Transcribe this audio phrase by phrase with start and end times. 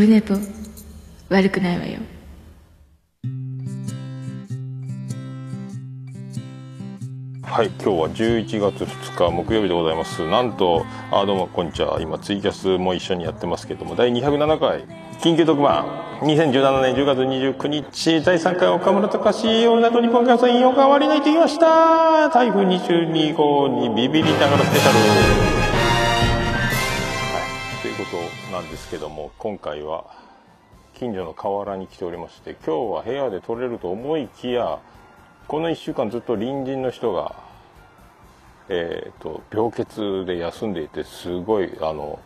[0.00, 0.34] ルネポ
[1.28, 1.98] 悪くないわよ。
[7.42, 10.28] はい今日は11月2日木曜日でございます。
[10.28, 12.00] なんとあどうもこんにちは。
[12.00, 14.84] 今ツイキャスも一緒にやってますけども第207回
[15.20, 15.86] 緊急特番。
[16.20, 22.28] 2017年10月29日第3回岡村隆史オールナイト日本放送引用変わり抜いてきました。
[22.28, 25.57] 台風22号にビビりながらスペシャル。
[28.58, 30.04] なんですけども今回は
[30.94, 34.80] 近所の河原に来ておりまして今日は部屋で撮れると思いきや
[35.46, 37.36] この1週間ずっと隣人の人が、
[38.68, 42.18] えーと、病欠で休んでいてすごいあの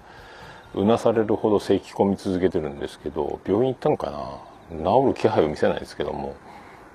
[0.74, 4.10] うなされるほど咳き込み続けてるんですけど病院行ったのか
[4.70, 4.78] な？
[4.78, 6.34] 治る気配を見せないですけども。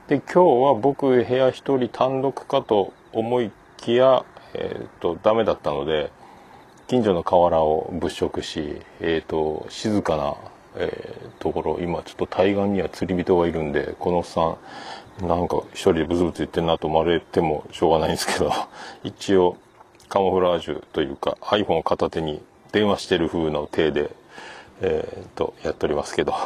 [0.07, 4.25] で今日は僕部屋一人単独かと思いきや、
[4.55, 6.11] えーと、ダメだったので
[6.87, 10.35] 近所の河原を物色し、えーと、静かな、
[10.77, 14.41] えー、ところ今ちょっと対岸には釣り人がいるんでこのおっさ
[15.21, 18.51] んなんか一人でブツブツ言ってんなと思われてもしょうがないんですけど、
[19.03, 19.57] 一応
[20.07, 24.11] カモフラージュというか iPhone を片手に電話してる風の手で、
[24.81, 26.33] えー、っと、やっておりますけど。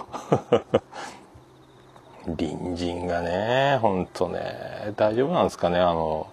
[2.24, 6.28] 隣人がね、ほんとね、大丈夫なんですかね、あの、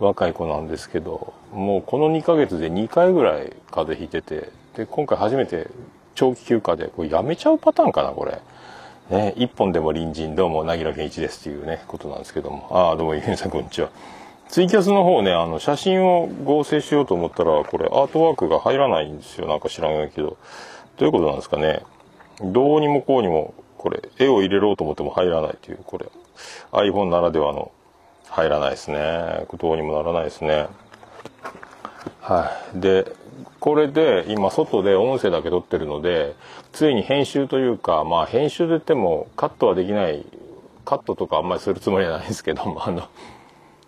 [0.00, 5.68] 若い子なんですけど、もうこの2ヶ月で2回ぐらい風邪ひいてて、で、今回初めて
[6.14, 8.40] 長期休暇で、これやめちゃうパターンかな、これ。
[9.10, 12.68] ね、一本でも隣人どうも、なぎら健一ですっていうね、ことなんですけども。
[12.70, 13.90] ああ、どうも、ゆうさんこんにちは。
[14.48, 19.46] ツイキャスの方ね、あの、写真を合成しようと思ったら、これアートワークが入らないんですよ。
[19.46, 20.36] なんか知らないけど。
[20.96, 21.82] どういうことなんですかね。
[22.40, 26.06] どうにもこうにも、これ、絵を入れろうと思っても入らないという、これ、
[26.72, 27.72] iPhone ならではの、
[28.34, 29.46] 入らないですね。
[29.58, 30.66] どうにもならないですね。
[32.20, 32.80] はい。
[32.80, 33.12] で、
[33.60, 36.34] これで今外で音声だけ撮ってるので
[36.72, 40.26] ついに編集というかまあ編集で言ってもカットはできない
[40.84, 43.08] カットとかあんまりするつもりはないですけども あの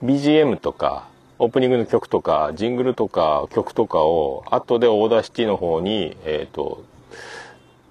[0.02, 6.82] BGM とかオープニングの曲とかジングルとか曲とかを後で Audacity の方にえっ、ー、と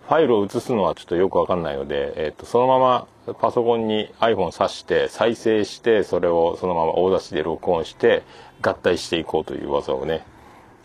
[0.07, 8.23] ファイルを移すのはちょっとよくわかんないので、えっ、ー、と、そのままパソコンに iPhone 挿して再生してそれをそのまま Audacity で録音して
[8.61, 10.25] 合体していこうという技をね。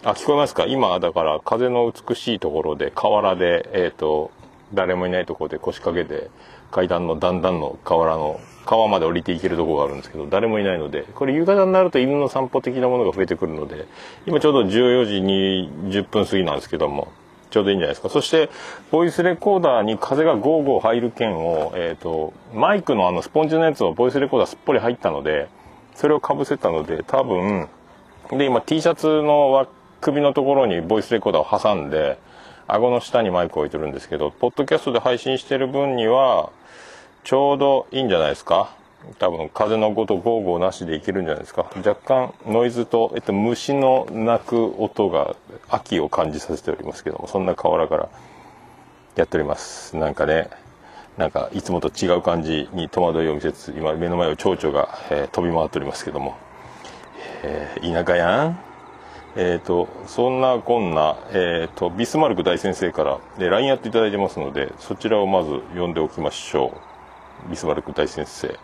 [0.03, 0.65] あ、聞こえますか？
[0.65, 4.31] 今、だから、風の美しいところで、河原で、えっ、ー、と、
[4.73, 6.31] 誰もいないところで腰掛けて、
[6.71, 13.87] 階段の段々の河原の、川まで降りていけるところがあるんですけど、誰もいないので、これ夕方になると犬の散歩的なものが増えてくるので、
[14.27, 17.12] 今ちょうど14時に10分過ぎなんですけども、
[17.50, 18.09] ちょうどいいんじゃないですか。
[18.09, 18.49] そして、
[18.91, 25.49] ボイスレコーダーに風がゴーゴー入る件を、え、ー、と、マイクのあのスポンジのやつをボイスレコーダーすっぽり入ったので、
[25.94, 27.69] それを被せたので、多分、
[28.31, 29.66] で、今 T シャツの
[30.00, 32.19] 首のところにボイスレコーダーを挟んで、
[32.66, 36.50] 顎の下にマイクを置いてるんですけど、ポッドキャストで配信してる分には、
[37.25, 38.75] ちょうどいいんじゃないですか
[39.19, 45.37] 多分風のごとゴーゴーなしでいけるんじゃないですか若干ノイズと、えっと、虫の鳴く音が
[45.69, 48.09] 秋を感じさせておりますけどもそんな河原から
[49.16, 50.50] やっておりますなんかね
[51.16, 56.37] なんかいつもと違う感じに戸惑いを見せつつ今目の前を蝶々が、えー、飛び回っておりますけども、
[57.43, 58.71] えー、田舎やん
[59.37, 66.75] えっ、ー、と、そんなこんな、え、ー、と、ビスマルク大先生から、で、LINE やっていただいてますので、そちらをまず読んでおきましょ
[67.47, 67.50] う。
[67.50, 68.59] ビスマルク大先生。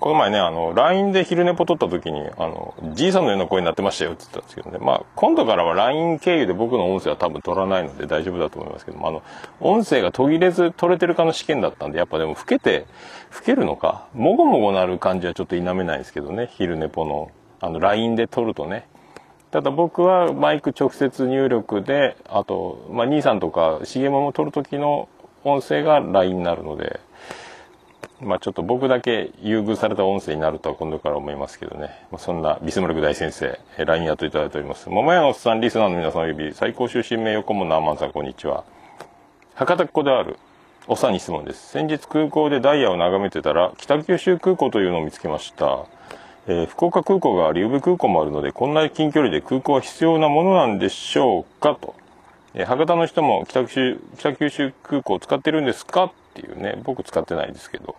[0.00, 4.78] この前ね、あの、LINE で昼寝ぽ撮った時に、あの、じいさんのような声になってましたよって言ったんですけどね。
[4.80, 9.22] まあ、今度からは LINE 経由で僕の音声は多分取らないので大丈夫だと思いますけども、あの、
[9.58, 12.86] 音声が途切れず取れてるかの試験だったんで、やっぱでも老けて、
[13.34, 18.86] 老けるのか、もごもごなる感じはちょっと否めないですけどね、昼寝ぽのあの LINE で撮るとね
[19.50, 25.08] ただ僕はマイク直接入力であと、まあ、兄さんとか CM も撮る時の
[25.44, 27.00] 音声が LINE になるので
[28.20, 31.90] まあちょっと僕だけ優遇された音声になるとは今度から思いますけどね。
[32.10, 34.88] まあ、そんなビスマルク大先生、LINE やっといただいております。
[34.88, 38.64] 桃屋のおっさんリスナーの皆さんおよび最高終身名誉顧問のアマンさんこんにちは。
[39.54, 40.36] 博多っ子である
[40.88, 41.68] おさんに質問です。
[41.68, 45.84] 先日空港でダイヤを眺めてたら北九州空港というのを見つけました。
[46.48, 51.94] えー、福岡空港があり、宇部空港もあるので、こんな近距離で空港は必要なものなんでしょうかと。
[52.54, 57.94] えー、博多の人も北九州、北九州空港を使ってるんですかっていうね、僕使ってないですけど。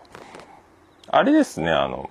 [1.12, 2.10] あれですね、あの、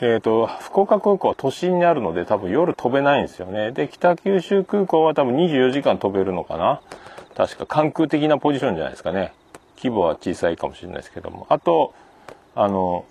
[0.00, 3.70] えっ、ー、と、福岡空港は都心にあるので多分夜飛べないんですよね。
[3.72, 6.80] で、北九州空港は多分24時間飛べるのかな
[7.36, 9.34] 確か関空的なポジションじゃないですかね。
[9.76, 11.46] 規模は小さいかもしれないですけども。
[11.50, 11.92] あと、
[12.54, 13.04] あの、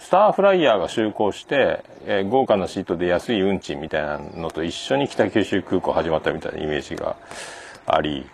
[0.00, 7.16] スターフライヤーが就航して、えー豪華なシートで安い運賃みたいなのと一緒に北九州空港始まったみたいなイメージが
[7.86, 8.26] あり、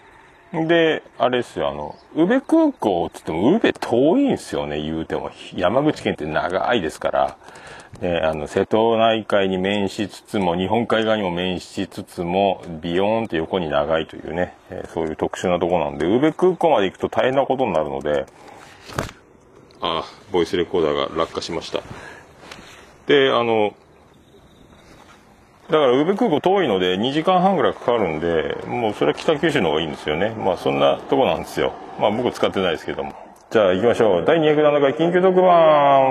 [0.65, 5.31] で、あれですよ、あの、宇部空港って言っても、宇部遠いんですよね、言うても。
[5.55, 7.37] 山口県って長いですから。
[8.01, 18.27] で、あの、瀬戸内海に面しつつも、日本海側にも面しつつも、ビヨーンって横に長いというね、えーそういう特殊なとこなんで、宇部空港まで行くと大変なことになるので、
[19.81, 21.83] あ、ボイスレコーダーが落下しました。
[23.07, 23.75] で、あの、
[25.69, 30.31] だから宇部空港遠いので2時間半ぐらいかかるんで、もうそれは北九州の方がいいんですよね。
[30.31, 31.73] まあそんなとこなんですよ。
[31.99, 33.13] まあ僕使ってないですけども。
[33.51, 34.25] じゃあ行きましょう。
[34.25, 36.03] 第207回緊急特番、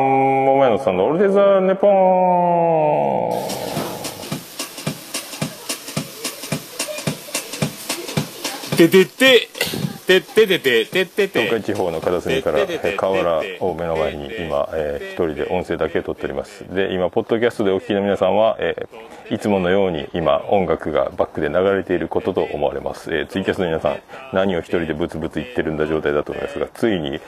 [0.46, 1.92] 桃屋のさんのオルデザネポー
[8.74, 8.76] ン。
[8.76, 9.48] ててて
[10.06, 12.60] てててててて東海地方の片隅から
[12.96, 18.58] 河原を目の前に今、えー一人で音声だけ撮っておりますで今ポッドキャストでお聞きの皆さんは、
[19.30, 24.00] いつものように今音楽がバックで流れていることと思われます、ツイキャスの皆さん
[24.34, 27.20] 何を一人でブツブツ言ってるんだ状態だと思いますがついに、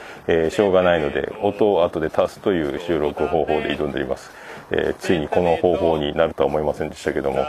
[0.52, 4.32] しょうがないので音を後で足すという収録方法で挑んでおります、
[4.72, 7.46] えーついにこの方法になるとは思いませんでしたけども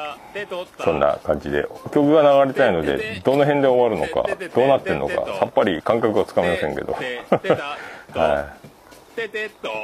[0.84, 6.92] そんな感じで曲が流れたいのでどの辺で終わるのかどうなってんのかさっぱり感覚がつかめませんけど。
[8.14, 8.58] はい。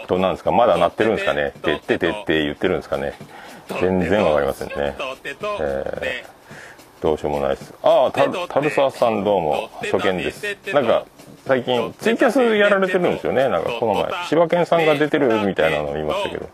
[0.06, 0.52] どうなんですか？
[0.52, 1.52] まだ鳴ってるんですかね？
[1.62, 3.14] てっててって言ってるんですかね？
[3.80, 4.74] 全然わかりませんね。
[5.60, 6.24] え
[7.04, 7.74] どうしようもないです。
[7.82, 10.42] ああたタルサーさんどうも初見です。
[10.72, 11.04] なんか
[11.46, 13.46] 最近ツイキャスやられてるんですよね。
[13.50, 16.48] なんかこの前柴犬さんが出てるみたいなのを見ましたけど。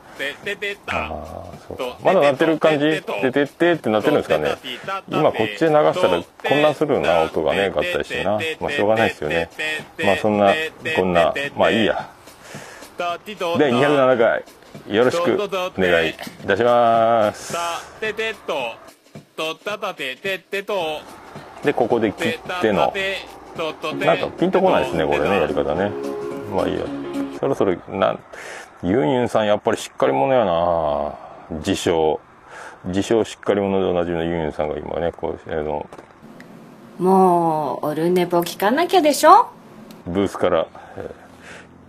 [0.88, 1.76] ああそう。
[1.76, 2.84] かまだ鳴ってる感じ？
[2.84, 3.00] で
[3.30, 4.56] てってってなってるんですかね。
[5.08, 8.40] 今こっちで流したら混乱するな音がね合体してな。
[8.58, 9.50] まあしょうがないですよね。
[10.04, 10.52] まあそんな
[10.96, 12.10] こんなまあいいや。
[12.98, 14.44] 第207回
[14.92, 15.46] よろしくお
[15.80, 16.14] 願いい
[16.44, 17.56] たします
[19.40, 21.00] ととたたてててと。
[21.64, 22.92] でここで切っての。
[23.98, 25.90] なんかピンとこないですねこれねやり方ね。
[26.54, 26.84] まあいいや。
[27.40, 28.20] そろそろなん
[28.82, 31.14] ユンユンさんやっぱりしっかり者やな。
[31.58, 32.20] 自称。
[32.84, 35.88] 自称しっかり者でおなじみのユンユンさんが今ねこうあの
[36.98, 39.48] もうオルネポ聞かなきゃでしょ？
[40.06, 40.66] ブースから、
[40.96, 41.30] えー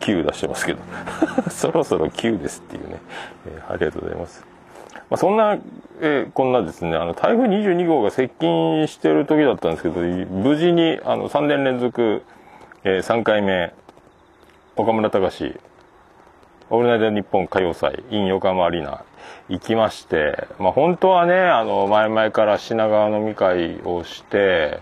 [0.04, 0.80] Q 出してますけど。
[1.52, 2.98] そろそろ Q ですっていうね、
[3.46, 4.44] えーありがとうございます、
[5.12, 5.60] まあ、そんな、
[6.00, 6.96] えーこんなですね。
[6.96, 12.24] あの台風22号が接近してる時だったんですけど無事にあの3年連続、
[12.84, 13.74] え3回目
[14.78, 15.60] 岡村隆史
[16.70, 19.04] オールナイトニッポン歌謡祭 in 横浜アリーナ
[19.50, 24.80] 行きまして、まあ、本当はね、あの、前々から品川飲み会をして、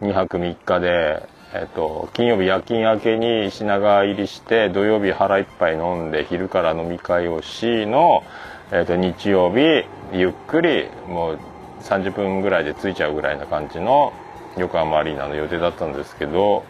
[0.00, 8.24] 2泊3日で、えっと、金曜日夜勤明けに品川入りして、土曜日腹いっぱい飲んで、昼から飲み会をしの、
[8.72, 11.38] えっと、日曜日、ゆっくり、もう
[11.82, 14.12] 30分ぐらいで着いちゃうぐらいな感じの
[14.56, 16.64] 横浜アリーナの予定だったんですけど、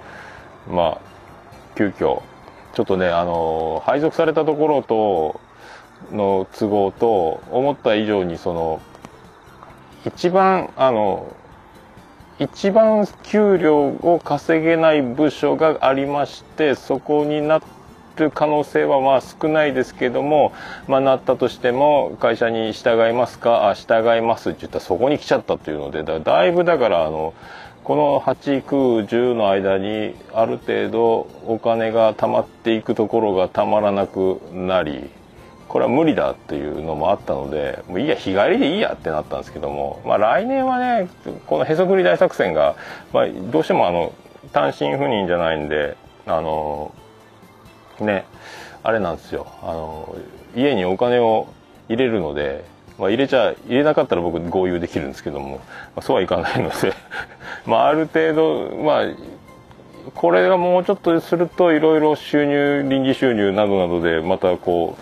[0.69, 1.01] まあ、
[1.75, 2.23] 急遽
[2.75, 5.41] ちょっとねあの配属されたところと
[6.15, 8.81] の都合と思った以上にその
[10.05, 11.35] 一番あの
[12.39, 17.63] 一番給料を稼げない部署がありましてそこになっ
[18.25, 20.53] る可能性はまあ少ないですけども、
[20.89, 23.69] まあ、なったとしても会社に従いますか？
[23.69, 24.51] あ従います。
[24.51, 27.35] って言ったらそこに来ちゃったというのでだだいぶだからあの
[27.85, 35.09] この8、9、10の間にある程度お金が貯まっていくところがたまらなくなり
[35.69, 41.09] これは無理だっていうのもあったのでもういいや日帰りでいいやってなったんですけども、まあ、来年はね
[41.47, 42.75] このへそくり大作戦が、
[43.13, 44.13] まあ、どうしてもあの
[44.53, 45.97] 単身赴任じゃないんで
[46.27, 46.93] あの
[48.01, 48.25] ね
[48.83, 49.47] あれなんですよ。
[49.63, 50.17] あの
[50.55, 51.49] 家にお金を
[51.89, 52.65] 入れるので、
[52.99, 55.61] まあ、入れちゃ入れなかったら僕合流できるんですけども、ま
[55.97, 56.93] あ、そうはいかないので。
[57.67, 59.07] まあある程度まあ
[60.15, 64.97] これがもうちょっとするといろいろ収入臨時収入などなどでまたこ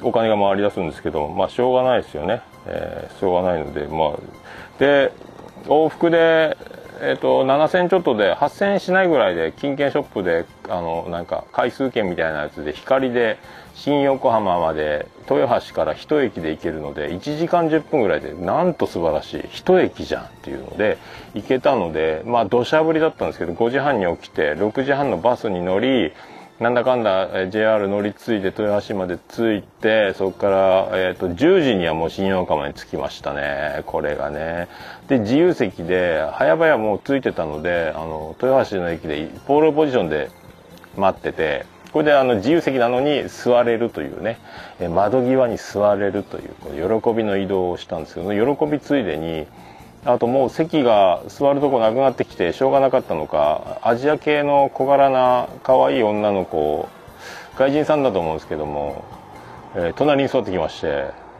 [0.00, 4.18] うお金が回り出すんですけどまあしょうがないですよね、えーしょうがないのでまあ
[4.78, 5.12] で
[5.66, 6.56] 往復で
[7.00, 13.38] えっと7000ちょっとで8000しないぐらいで金券ショップであのなんか回数券みたいなやつで光で
[13.74, 20.98] 新横浜まで豊橋から1駅で行けるので1時間10分ぐらいでなんと素晴らしい1駅じゃんっていうので
[21.34, 26.12] 行けたのでまあ土砂降りだったんですけど5時半に起きて6時半のバスに乗り
[26.60, 33.84] なんだかんだ JR 乗り継いで豊橋まで着いてそこから、えー、と10時にはもう新横浜に着きましたね。
[33.86, 34.66] これがね。
[35.06, 40.30] で自由席で早々もう着いてたのであの豊橋の駅でポールポジションで
[40.96, 44.40] 待っててこれであの自由席なのに座れるというね。
[44.90, 49.46] 窓際に座れるというこの喜びの移動をしたんですけど喜びついでに
[50.04, 56.88] あともう席が座るとこなくなってきてしょうがなかったのかアジア系の小柄な可愛い女の子
[57.56, 59.04] 外人さんだと思うんですけども、
[59.74, 60.86] えー隣に座ってきまして、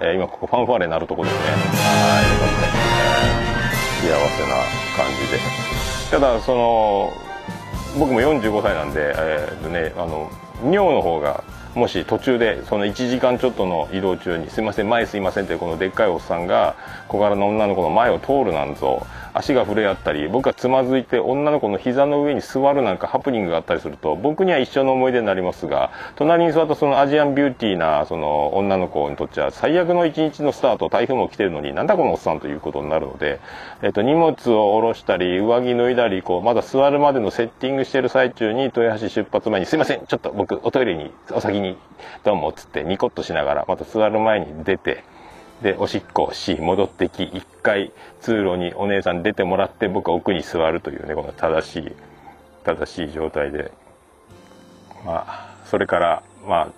[0.00, 1.40] えー今ここファンファーレになるとこですね。
[1.40, 2.88] はいよかった
[3.98, 4.56] 幸せな
[4.96, 5.38] 感じで。
[6.10, 7.12] ただその
[7.98, 10.30] 僕も45歳なんで、えーね、あの
[10.64, 11.44] 尿の方が
[11.74, 16.74] もし途中でその1時間ちょっとの移動中に「すいません前すいません」ってこのでっかいおっさんが
[17.08, 19.06] 小柄な女の子の前を通るなんぞ。
[19.38, 33.40] 足が触れ合ったり僕がつまずいて女の子の膝の上に座るなんかハプニングがあったりすると僕には一生の思い出になりますが隣に座ったそのアジアンビューティーなその女の子にとっちゃ最悪の一日のスタート台風も来てるのになんだこのおっさんということになるので、
[33.82, 41.76] えっと荷物を下ろしたり上着脱いだりこうまだ座るまでのセッティングしてる最中に豊橋出発前に「すいませんちょっと僕おトイレにお先に
[42.24, 45.04] どうも」っつってニコッとしながらまた座る前に出て。
[45.62, 51.92] でおしっこをし戻ってき一回通路にお姉さん出てもらって僕は奥に座るというねこの正しい
[52.64, 53.72] 正しい状態で。
[55.04, 56.68] まあそれからまあ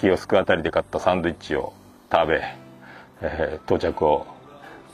[0.00, 1.72] キオスクあたりで買ったサンドイッチを
[2.12, 2.42] 食べ、
[3.22, 4.26] えー到着を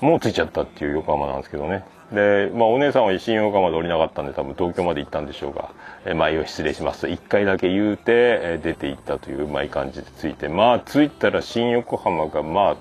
[0.01, 1.85] もう着いちゃったっていう横浜なんですけどね。
[2.13, 5.71] で、まあ、お姉さんは新横浜で降りなかったんで多分東京まで行ったんでしょうが
[6.05, 10.49] 「えー前を失礼します」と1回だけ言うて、えー出て行ったといううまい感じで着いて。
[10.49, 12.77] まあ着いたら新横浜がまあ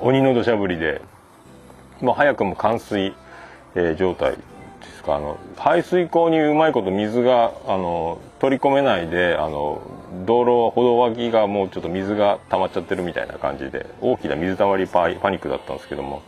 [0.00, 1.02] 鬼の土砂降りで
[2.00, 3.14] もう早くも冠水、
[3.74, 4.38] えー状態で
[4.96, 5.16] すか。
[5.16, 9.80] あの排水溝にうまいこと水があの取り込めないであの
[10.26, 16.22] 道路歩道脇がもうちょっと水が溜まっちゃってるみたいな感じで大きな水たまりパパニックだったんですけども。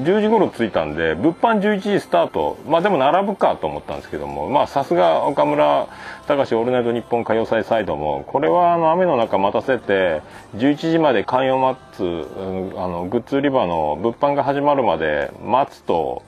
[0.00, 2.58] 10時頃着いたんで物販11時スタート。
[2.68, 5.88] まあでも並ぶかと思ったんですけどもまあさすが岡村
[6.26, 10.20] 隆史オールナイトニッポン歌謡祭サイドもこれはあの雨の中待たせて
[10.56, 16.22] 11時まで寛容待つ、あのグッズ売り場の物販が始まるまで待つと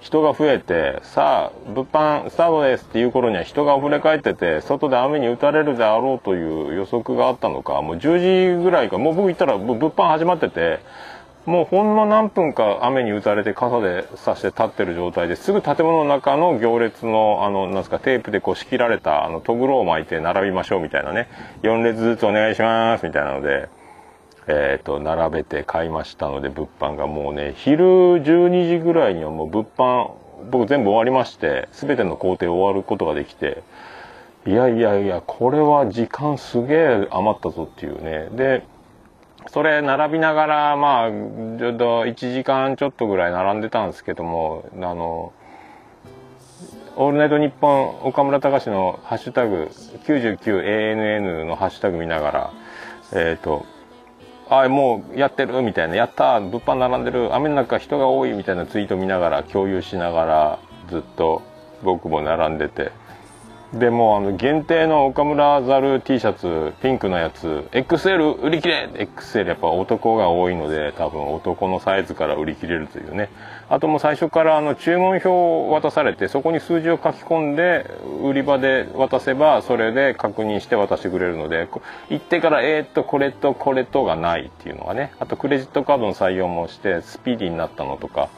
[0.00, 10.80] 人が増えてさあ物販スタートですっていう頃には人が溢れ返ってて外で雨に打たれるであろうという予測があったのかもう10時ぐらいかもう僕行ったら物販始まってて
[11.46, 21.28] もうほんの何分か雨に打たれて傘でさして立ってる状態ですぐ建物の中の行列のあのなんすかテープでこう仕切られたあのトグロを巻いて並びましょうみたいなね
[21.62, 23.68] 4列ずつお願いしますみたいなので。
[24.52, 30.10] えー、と並べて買いましたので物販がもうね昼12時ぐらいにはもう物販
[30.50, 33.62] 僕全部終わりまして全ての工程終わることができて
[34.46, 38.64] いやいやいやこれは時間すげえ余ったぞっていうねで
[39.48, 45.32] それ並びながらまあちょっと1時間ちょっとぐらい並んでたんですけどもあの
[46.96, 49.70] 「オールナイトニッポン」岡村隆史の「ハッシュタグ
[50.04, 52.50] #99ANN」のハッシュタグ見ながら
[53.12, 53.66] えっ、と
[54.48, 61.42] あもうやってるみたいなやった物販並んでる雨の中人が多いみたいなツイート見ながら共有しながらずっと
[61.82, 62.92] 僕も並んでて。
[63.74, 68.88] でもあの限定の岡村ザル T シャツピンクのやつ XL 売り切れ。
[68.92, 73.28] XL やっぱ男が多いので多分男のサイズから売り切れるというね。
[73.68, 77.86] あともう最初からあの注文表を渡されてそこに数字を書き込んで
[78.24, 81.68] 売り場で渡せばそれで確認して渡してくれるので
[82.08, 85.12] 行ってからえ、っとこれとこれとがないっていうのがね。
[85.20, 88.30] あとクレジットカードの採用もしてスピーディーになったのとか。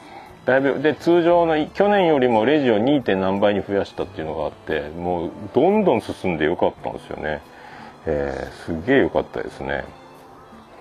[0.45, 3.01] だいぶで通常の去年よりもレジを 2.
[3.03, 7.41] 点何倍に増やしたっていうのがあってもうどんどん進んでよかったんですよね、
[8.05, 9.85] えーすげえよかったですね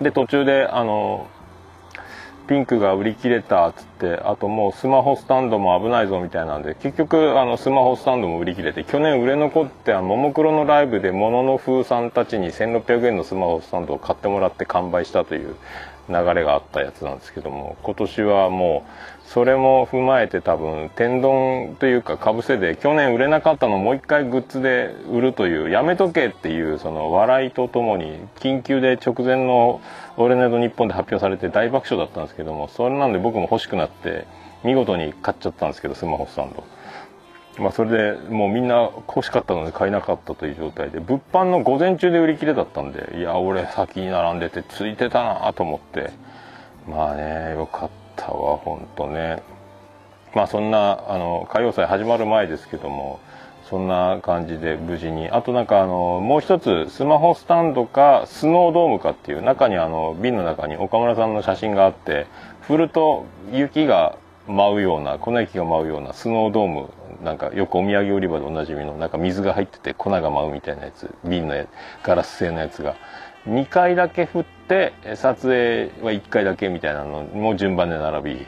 [0.00, 1.28] で途中であの
[2.48, 15.54] ピンクが売り切れたっつってあともうスマホスタンドも危ないぞみたいなんで結局あのスマホスタンドも売り切れて去年売れ残ってももクロのライブでものの風さんたちに1600円のスマホスタンドを買ってもらって完売したという
[16.08, 29.80] 流れがあったやつなんですけども今年はもうそれも踏まえて多分天丼というかかぶせで去年売れなかったのをもう一回グッズで売るというやめとけっていうその笑いとともに緊急で直前の
[30.18, 34.26] 「オールナイトニッポン」で発表されて大爆笑だったんですけどもそれなんで僕も欲しくなって
[34.64, 36.64] 見事に買っちゃったんですけどスマホスタンド。
[37.58, 46.10] まあそれでもうみんな欲しかったので買えなかったという状態で物販の午前中で売り切れだったんでいや俺先に並んでてついてたなと思って
[46.88, 49.42] まあねよかったわほんとね。
[50.34, 53.20] まあそんなあの歌謡祭始まる前ですけども
[53.68, 55.30] そんな感じで無事に。
[55.30, 62.26] あとなんかあのもう一つスマホスタンドかスノードームかっていう中にあの瓶の中に岡村さんの写真があって
[62.62, 64.16] 振ると雪が
[64.48, 66.90] 舞うような粉雪が舞うようなスノードーム
[67.22, 71.66] なんかよくお土産売り場でおなじみのなんか水が入ってて粉が舞うみたいなやつ瓶のや
[72.02, 72.96] ガラス製のやつが。
[73.46, 78.46] 2回だけ振って撮影は1回だけみたいなのも順番で並び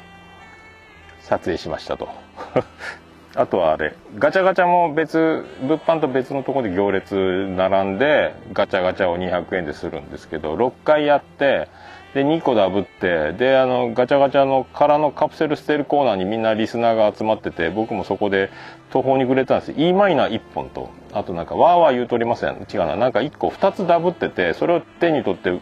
[1.20, 2.08] 撮影しましたと。
[3.36, 7.16] あとはあれガチャガチャも別物販と別のとこで行列
[7.56, 11.68] 並んでガチャガチャを200円でするんですけど6回やって
[12.14, 18.50] で2個ダブってであのガチャガチャの空のカプセル捨てるコーナーにみんなリスナーが集まってて僕もそこで
[18.90, 19.74] 途方に暮れたんです。
[19.76, 20.90] E マイナー1本と。
[21.12, 22.66] あとなんかワーワー言うとりません？
[22.72, 22.94] 違うな。
[22.94, 25.58] なんか1個2つダブっててそれを手に取ってああ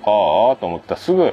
[0.56, 0.94] と思った。
[0.94, 1.32] らすぐ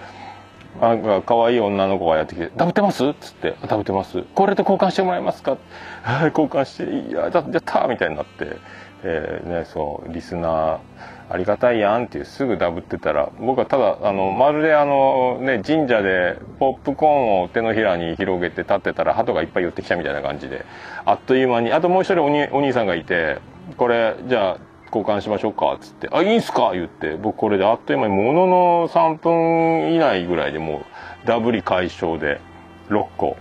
[0.80, 4.24] なんか可愛い女の子がやってきて「ダブってます?」っつって「ダブってます。
[4.36, 5.58] これと交換してもらえますか?」
[6.04, 7.32] はい交換して「いややっ
[7.66, 8.56] た!」みたいになって、
[9.04, 10.78] えーね、そうリスナー
[11.32, 20.66] ありがたいやんっていうすぐダブってたら僕はただあのまるであの、ね、神社でポップコーンを手のひらに広げて立ってたら鳩がいっぱい寄ってきたみたいな感じで
[21.06, 23.38] あっという間にあともう一人おにお兄さんがいて
[23.78, 24.58] 「これじゃあ
[24.88, 30.78] 交換しましょうか」っつって「あいいんすか?」言って僕これであっという間にものの3分以内ぐらいでも
[31.24, 32.42] うダブり解消で
[32.90, 33.38] 6個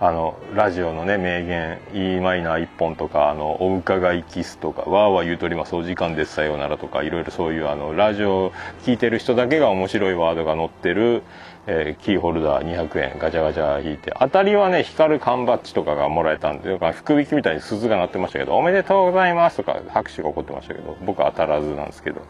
[0.00, 8.52] あのラジオのね名言 e マイナー1本とかあのお伺いキスとかわーわー言うとりますお時間ですさようならとかいろいろそういうあのラジオ
[8.84, 11.24] 聞いてる人だけが面白いワードが載ってる、
[11.66, 22.22] えーキーホルダー200円ガチャガチャ引いて当たりはね光る缶バッジとかがもらえたんで福引きみたいに鈴が鳴ってましたけどおめでとうございますとか拍手が起こってましたけど僕は当たらずなんですけど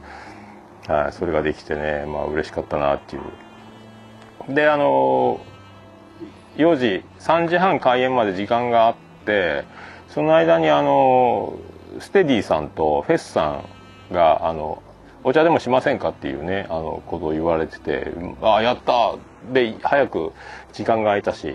[0.86, 3.22] はいそれができてねまあ嬉しかったなっていう。
[4.54, 5.38] であの
[6.58, 9.64] 4時3時半開演まで時間があって
[10.08, 11.56] その間にあの
[12.00, 13.62] ステディさんとフェスさ
[14.10, 14.82] んがあの
[15.22, 18.12] お茶でもしませんかっていうねあのことを言われてて
[18.42, 19.16] ああやった
[19.52, 20.32] で早く
[20.72, 21.54] 時間が空いたし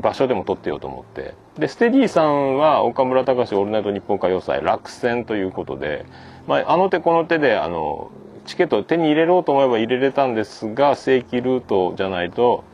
[0.00, 1.34] 場所でも取ってようと思って。
[1.58, 6.04] でステディさんは岡村隆史オールナイト日本歌謡祭落選ということで、
[6.46, 8.10] まあ、あの手この手であの
[8.44, 12.64] チケットを手に入れようと思えば入れれたんですが正規ルートじゃないと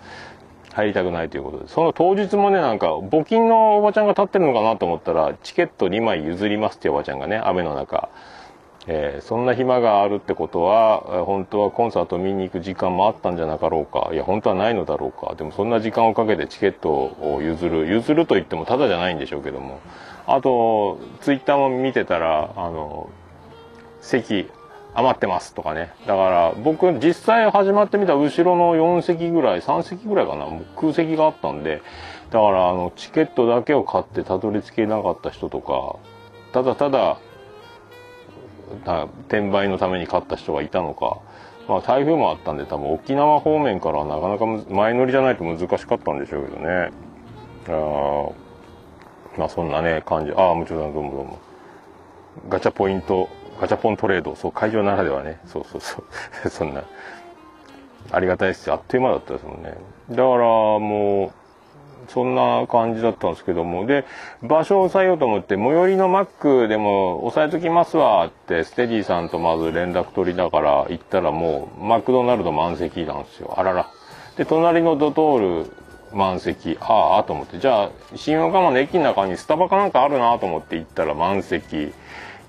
[0.73, 1.69] 入りたくないということで。
[1.69, 8.09] その当日もねなんか募金のおばちゃんが立ってるのかなと思ったらチケット2枚譲りますっておばちゃんがね雨の中、
[8.87, 14.11] えーそんな暇があるってことは本当はコンサート見に行く時間もあったんじゃなかろうか。
[14.13, 15.35] いや本当はないのだろうか。
[15.35, 17.87] でもそんな時間をかけてチケットを譲る。
[17.87, 19.79] 譲ると言ってもただじゃないんでしょうけども。
[20.27, 23.11] あとツイッターも見てたらあの
[24.01, 24.49] 席
[24.95, 25.93] 余ってますとかね。
[26.07, 30.47] だから僕実際始まってみた後ろの4席ぐらい3席ぐらいかな。
[30.47, 31.83] もう空席があったんで。
[32.33, 35.97] だからあのチケットだけを買ってたどり着けなかった人とか
[36.55, 37.19] ただただ
[39.29, 41.19] 転売のために買った人がいたのか、
[41.69, 46.91] まあ、台風もあったんで多分沖縄方面からなかなか前乗りじゃないと難しかったんでしょうけどね。
[47.69, 48.31] あ
[49.39, 50.33] まあそんなね感じ。
[50.33, 51.39] ああもちろんどうもどうも。
[52.49, 53.29] ガチャポイント
[53.63, 55.39] ガチャポントレードそう会場ならではね。
[55.47, 56.03] そうそうそ
[56.45, 56.51] う。
[56.51, 56.83] そんな。
[58.11, 59.73] ありがたいですあっという間だったですもんね。
[60.11, 60.27] だから
[60.81, 61.31] もう
[62.09, 63.87] そんな感じだったんですけども。
[63.87, 64.05] で
[64.43, 73.55] 場所を押さえようと思って最寄りのマックでも押さえときますわってステディさんとまず連絡取りながら行ったらもうマクドナルド満席なんですよ。
[73.57, 73.87] あらら。
[74.37, 75.77] で隣のドトール
[76.13, 76.79] 満席。
[76.81, 77.61] ああと思って。
[77.61, 81.93] じゃあ新横浜の駅の中にスタバかなんかあるなと思って行ったら満席。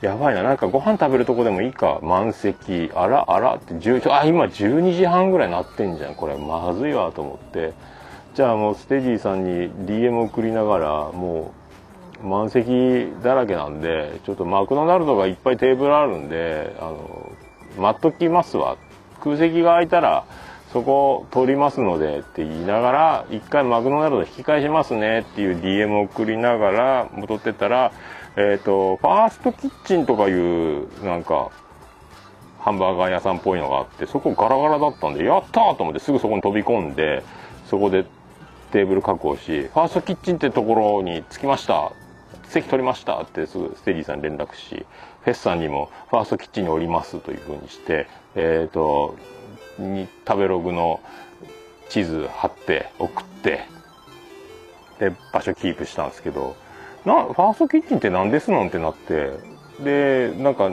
[0.03, 0.43] やばいな。
[0.43, 1.99] なんかご飯食べるとこでもいいか。
[2.03, 2.91] 満席。
[2.93, 3.55] あらあら。
[3.55, 6.15] って10あ今12時半ぐらいなってんじゃん。
[6.15, 7.71] これまずいわと思って。
[8.35, 11.53] じゃあもうステディさんに DM 送りながらも
[12.21, 17.31] う満席だらけなんでちょっとマクドナルドがいっぱいテーブルあるんであの
[17.77, 18.75] 待っときますわ。
[19.23, 20.25] 空席が空いたら
[20.73, 27.93] そこ取りますのでって言いながら一回マクドナルド引き返しますねっていう DM を送りながら戻ってったら
[28.35, 31.51] えっ、とファーストキッチンとかいうなんか
[32.59, 37.23] ハンバーガー屋さんっぽいのがあってそこガラガラだったんでやったーと思ってすぐそこに飛び込んで
[37.69, 38.05] そこで
[38.71, 41.91] テーブル確保しファーストキッチンってところに着きました
[42.47, 44.85] 席取りましたってすぐステディさんに連絡し
[45.23, 49.17] フェスさんにもファーストキッチンにおりますというふうにしてえっ、と
[49.77, 51.01] に食べログの
[51.89, 53.65] 地図貼って送って
[54.99, 56.55] で場所キープしたんですけど
[57.05, 59.53] なファーストキッチンって何ですのんってなって。
[59.83, 60.71] でなんか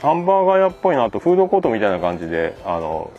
[0.00, 3.10] ハンバーガー屋っぽいなとフードコートみたいな感じであの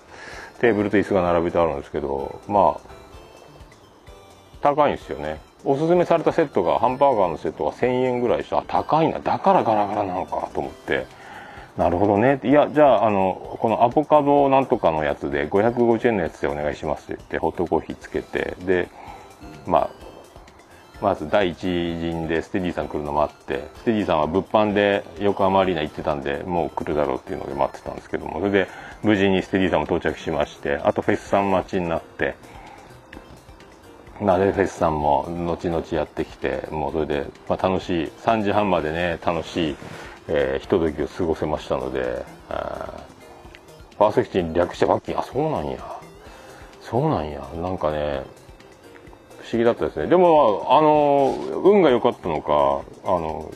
[0.60, 2.90] テーブルと椅子が並べてあるんですけどまあ
[4.62, 5.40] 高いんですよね。
[5.66, 9.20] おすすめされたセットがハンバーガーのセットが1000円ぐらいしてあ高いな。
[9.20, 11.06] だからガラガラなのかと思って。
[11.78, 12.42] なるほどね。
[12.44, 18.90] いやじゃああのこのアボカドなんとかのやつで550円のやつでお願いしますって言ってホットコーヒーつけてで
[19.66, 19.90] まあ
[21.02, 28.68] まず第一陣でステディさん来るのもあってステディさんは物販で横浜アリーナ行ってたんでもう来るだろうっていうので待ってたんですけどもそれで
[29.04, 32.36] 無事にステディさんも到着しましてあとフェスさん待ちになって
[34.22, 39.76] なでフェスさんも後々やってきてもうそれで、まあ、楽しい3時半までね楽しい、
[40.28, 43.20] えーひとときを過ごせましたのであー
[44.00, 45.78] パーセクチに略してファッキンあそうなんや。
[46.82, 47.42] そうなんや。
[47.62, 48.24] なんかね
[49.50, 50.06] 不思議だったですね。
[50.06, 53.52] でもあの運が良かったのかあの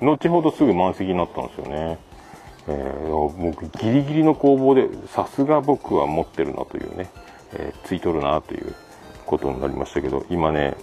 [0.00, 1.98] 後ほどすぐ満席になったんですよね。
[2.66, 7.10] えー、僕ギリギリの攻防でさすが僕は持ってるなというね、
[7.52, 8.74] えーついとるなという
[9.26, 10.74] ことになりましたけど今ね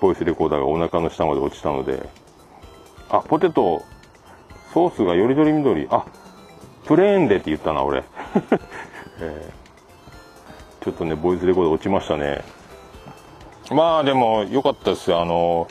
[0.00, 2.08] ボイスレコーダーがお腹の下まで落ちたので
[3.08, 3.82] あポテト
[4.74, 6.04] ソースがよりどりみどりあ
[6.86, 8.04] プレーンでって言ったな俺、
[9.20, 9.61] えー
[10.82, 12.44] ちょっとねボイスレコーダー落ちましたね。
[13.70, 15.20] まあでも良かったですよ。
[15.20, 15.68] あの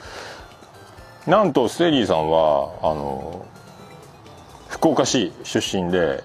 [1.28, 3.46] なんとステディさんはあの
[4.70, 6.24] 福岡市出身で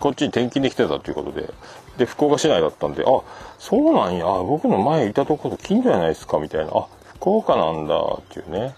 [0.00, 1.52] こっちに転勤できてたということで。
[1.96, 3.22] で福岡市内だったんであ
[3.58, 4.26] そうなんや。
[4.26, 6.70] 僕の前いたところ近所じゃないですかみたいな。
[6.74, 8.74] あ福岡なんだっていうね。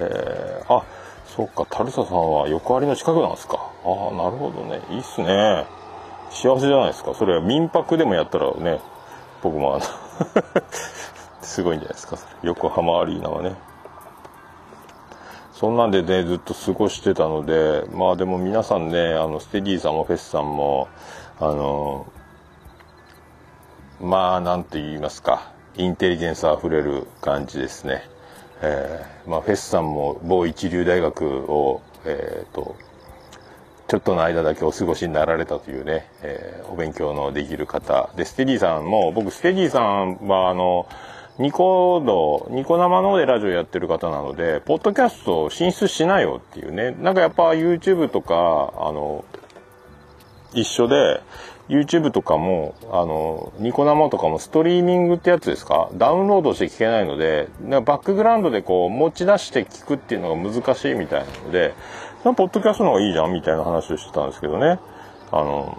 [0.00, 0.84] えー、あ
[1.26, 1.66] そっか。
[1.70, 3.54] 樽佐さんは横ありの近くなんですか。
[3.56, 3.60] あ
[4.12, 4.82] あなるほどね。
[4.90, 5.64] いいっすね。
[6.30, 7.14] 幸せじゃないですか。
[7.14, 8.80] それは民泊でもやったらね
[9.42, 9.84] 僕もあの
[11.42, 12.16] すごいんじゃないですか。
[12.42, 13.56] 横浜アリーナはね。
[15.52, 20.86] そんなんでねずっと過ごしてたのでまあでも皆さんねあのステディーさんもフェスさんも
[21.40, 22.06] あの
[24.00, 25.58] まあなんて言いますか。
[25.78, 28.02] インテリジェンスあふれる感じですね、
[28.62, 32.74] えーまあ、フェスさんも某一流大学をえっ、と
[33.88, 40.86] ちょっとの間だけお過ごしになられたというね、えーお勉強のできる方でステディさんも僕ステディさんはあの
[41.38, 46.90] ニコ動ニコ生の方でラジオやってる方なのでポッドキャスト進出しないよっていうね。
[47.00, 49.24] なんかやっぱ YouTube とかあの
[50.52, 51.22] 一緒で
[51.68, 55.88] YouTube とかもあのニコ生とかもストリーミングってやつですか？
[55.94, 61.72] ダウンロードして聞けないのでバックグラウンドでこう持ち出して聞くっていうのが難しいみたいなので
[62.24, 64.78] ポッドキャストの方がいいじゃんみたいな話をしてたんですけどね。
[65.30, 65.78] あの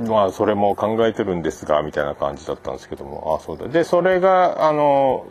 [0.00, 3.32] まあそれも考えてるんですがみたいな感じだったんですけども。
[3.34, 3.68] ああそうだ。
[3.68, 5.26] でそれがあの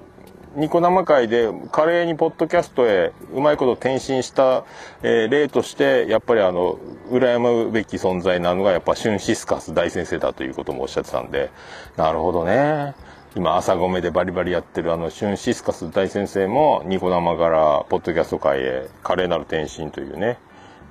[0.56, 4.66] ニコ生会で華麗にポッドキャストへうまいこと転身した、
[5.04, 6.80] えー例としてやっぱりあの
[7.12, 11.52] 羨むべき存在なのがやっぱシュンシスカス大先生だということもおっしゃってたんで。
[11.96, 12.96] なるほどね。
[13.38, 20.40] 今朝ごめでバリバリやってるあのシュンシスカス大先生もニコ生からポッドキャスト界へ華麗なる転身というね、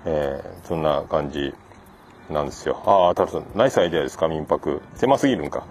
[0.04, 1.52] えーそんな感じ
[2.30, 2.80] なんですよ。
[2.86, 4.80] ああ、タルさん、ナイスアイデアですか、民泊。
[4.94, 5.64] 狭すぎるんか？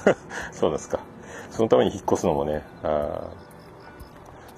[0.52, 0.98] そうですか。
[1.50, 3.20] そのために引っ越すのもね、あ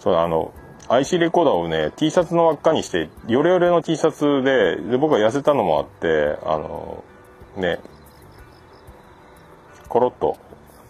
[0.01, 0.51] そうあの、
[0.89, 7.05] IC レコーダーをね、T シャツの輪っかにして、ヨレヨレの T シャツで、で僕は痩せたのもあって、あの、
[7.57, 7.79] ね、
[9.89, 10.37] コロッと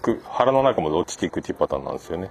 [0.00, 2.30] く腹の中まで落ちていくっていうパターンなんですよね。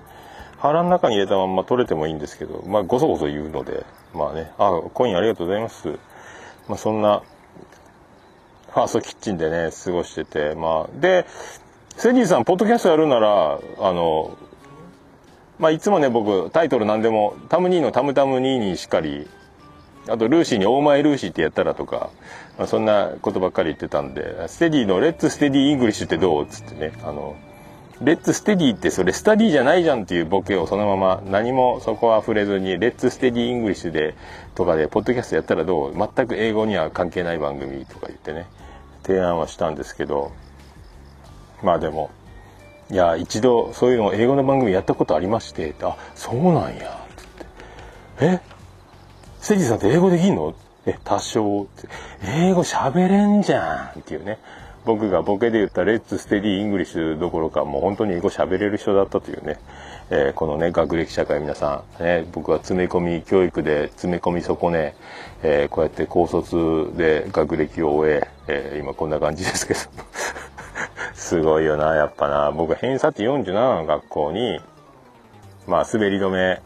[0.57, 5.87] 腹の中に入れたまんま取れてもいいんですけど、まあ、ごそごそ言うので、まあね、あ、コインありがとうございます。
[6.67, 7.21] まあ、そんな、
[8.71, 11.25] ファーストキッチンでね、過ごしてて、まあ、で、
[11.95, 14.37] セディさん、ポッドキャストやるなら、あの、
[15.57, 19.27] まあ、いつもね、僕、タイトル何でも、タムニーのタムタムニーにしっかり、
[20.07, 22.09] あと、ルーシーに Oh My Lucy ってやったらとか、
[22.57, 26.43] まあ、そんなことばっかり言ってたんで、ステディの Let's Steady English ってどう？
[26.43, 27.35] っつってね、あの、
[28.01, 34.15] Let's Steady ってそれ Study じゃないじゃんっていうボケをそのまま何もそこは触れずに Let's Steady English で
[34.55, 35.93] とかでポッドキャストやったらどう？
[35.93, 38.45] 全く英語には関係ない番組とか言ってね。
[39.03, 40.31] 提案はしたんですけど。
[41.61, 42.09] まあでも
[42.89, 47.05] いや一度そういうのを英語の番組やったことありましてあそうなんや。
[47.17, 47.45] つって。
[48.21, 48.39] え？
[49.41, 50.55] セジさんって英語できんの？
[50.85, 51.63] え多少。
[51.63, 51.89] って。
[52.23, 53.99] 英語喋れんじゃん。
[53.99, 54.39] っていうね。
[54.85, 59.59] 僕がボケで言った Let's Steady English どころかもう本当に英語喋れる人だったというね、
[60.09, 64.95] えーこのね学歴社会皆さん、ね、僕は詰め込み教育で詰め込み損ね、
[65.43, 69.79] えーこうやって高卒で学歴を終ええー今こんな感じですけど。
[71.13, 72.51] すごいよなやっぱな。
[72.51, 74.59] 僕偏差値47の学校に
[75.67, 76.61] まあ滑り止め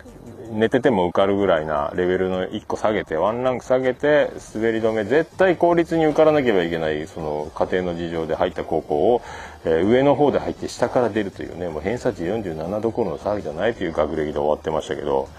[0.54, 9.22] 寝てても受かるぐらいなレベルの1個下げてワンランク下げて滑り止め絶対公立に受からなければいけないその家庭の事情で入った高校を、
[9.66, 15.30] えー上の方で入って下から出るというねもう偏差値47どころの騒ぎじゃないという学歴で終わってましたけど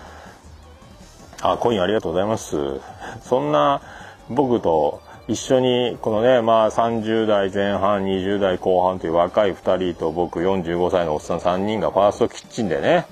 [1.42, 2.56] あコインありがとうございます。
[3.22, 3.82] そんな
[4.30, 13.06] 僕と一緒にこのね、まあ、30代前半20代後半という若い2人と僕45歳のおっさん3人がファーストキッチンでね、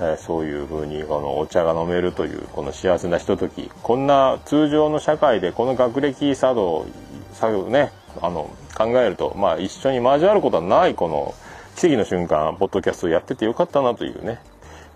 [0.00, 6.86] えそういう風にこのお茶が飲めるというこの幸せなひとときこんな通常の社会でこの学歴作動
[7.32, 11.34] 作業ねあの考えると、まあ、一緒に交わることはないこの
[11.76, 14.40] 奇跡の瞬間ポッドキャストやっててよかったなというね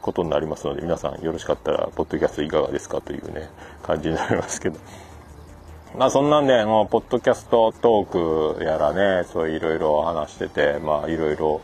[0.01, 3.49] ことになりますので皆さんよろしかったらポッドキャストいかがですかというね
[3.83, 4.79] 感じになりますけど。
[5.97, 11.61] まあそんなんで、もう、ポッドキャストトークやらね、そういろいろ話してて、まあいろいろ、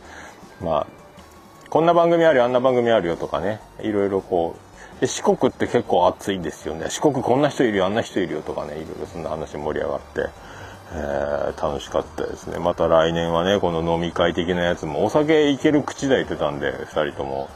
[0.61, 1.00] まあ、
[1.71, 4.57] こんな番組あるよ、あんな番組あるよとかね、いろいろこ
[4.97, 6.89] う、で四国って結構暑いですよね。
[6.89, 10.29] 四国こんな人いるよ、あんな人いるよとかね、いろいろそんな話盛り上がって、
[10.91, 12.59] えー楽しかったですね。
[12.59, 17.49] また来年はね、この飲み会的なやつも、お酒いける口だ言ってたんで、二人とも、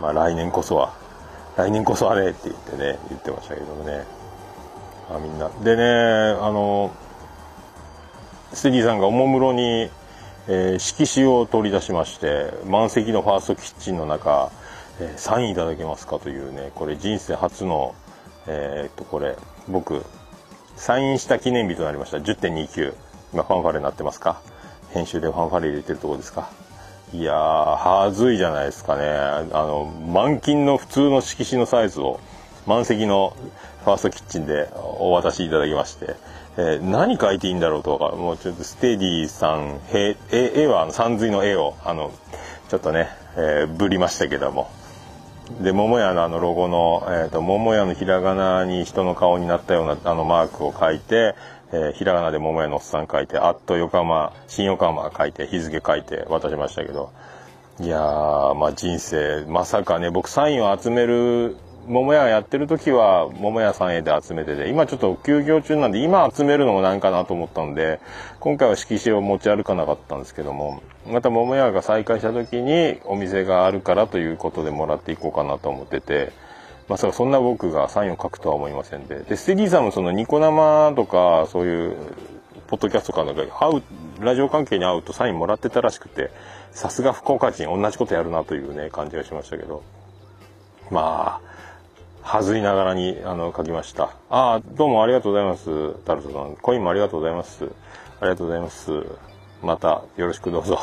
[0.00, 0.94] まあ来年こそは、
[1.58, 4.04] 来年こそはねって言ってね、言ってましたけどもね。
[5.10, 5.50] あみんな。
[5.62, 5.84] でね
[6.40, 6.90] あの
[8.54, 9.90] ステディさんがおもむろに、
[10.48, 14.50] えー色紙を取り出しまして満席のファーストキッチンの中、
[15.00, 17.94] えーサインいただけますかというねこれ人生初の
[18.46, 19.36] えーっとこれ
[19.68, 20.04] 僕
[20.76, 22.18] サインした記念日となりました。
[22.18, 22.94] 10.29
[23.32, 24.40] 今ファンファレになってますか？
[24.92, 26.50] 編集でファンファレ入れてるとこですか？
[27.12, 29.08] いやーはずいじゃないですかね。
[29.08, 32.20] あの満金の普通の色紙のサイズを
[32.66, 33.36] 満席の
[33.84, 36.16] ファーストキッチンでお渡しいただきまして、
[36.56, 42.12] えー何書いていいんだろうとかもうちょっとステディさんへ絵絵はあの山水の絵をあの
[42.68, 44.70] ちょっとね、えーぶりましたけども。
[45.60, 51.36] で桃屋のあのロゴの、えー、と桃屋のひらがなに人の顔になったようなあのマークを書いて、
[51.70, 57.12] えーひらがなで桃屋のおっさん書いて「あっと横浜新横浜」書いて日付書いて渡しましたけど。
[57.78, 68.00] いやーまあ人生まさかね僕サインを集める桃屋やってる時は桃屋さんへで集めてて今ちょっと休業中なんで今集めるのもなんかなと思ったんで
[68.40, 76.32] 今回は色紙を持ち歩かなかったんですけどもまた桃屋が再開した時にお店があるからということでもらっていこうかなと思ってて
[76.88, 81.96] まさかそんな僕がサインを書くとは思いませんででステディさんもそのニコ生とかそういう
[82.66, 83.82] ポッドキャストかなんか会う
[84.24, 86.30] ラジオ関係に会うとサインもらってたらしくて
[86.72, 89.82] さすが福岡人同じことやるなというね感じがしましたけど。
[90.90, 91.55] まあ
[92.26, 94.10] はずいながらにあの書きました。
[94.30, 96.56] ああどうもありがとうございますタルトさん。
[96.56, 97.66] コインもありがとうございます。
[98.20, 98.90] ありがとうございます。
[99.62, 100.76] またよろしくどうぞ。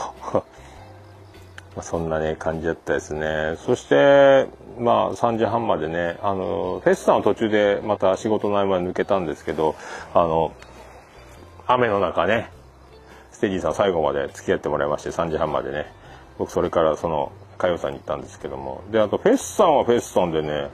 [1.82, 3.58] そんなね感じだったですね。
[3.58, 4.48] そして
[4.80, 9.76] まあ3時半までねあのフェスさんは途中でまた仕事の合間に抜けたんですけど
[10.14, 10.54] あの
[11.68, 12.52] 雨の中ね
[13.34, 15.92] ステディさん最後まで付き合ってもらいまして3時半までね。
[16.38, 18.82] 僕それからその佳代さんに行ったんですけども。
[18.92, 20.70] であとフェスさんはフェスさんでね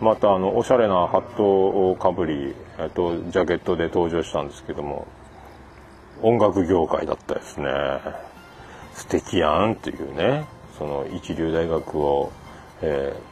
[0.00, 1.44] またあのおしゃれなハット
[1.90, 5.06] をかぶり、えっと、ジャケットで登場したんですけども
[6.22, 7.68] 音楽業界だったですね。
[8.94, 10.44] 素敵やんっていうね
[10.78, 12.32] その一流大学を、
[12.82, 13.30] えー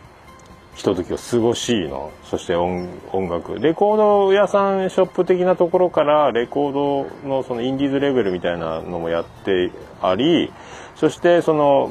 [0.78, 3.58] ひとときを過ごしのそして音音楽。
[3.58, 10.52] レコード屋さんショップ的なところからレコードのそのインディーズレベルみたいなのもやってあり
[10.94, 11.90] そしてその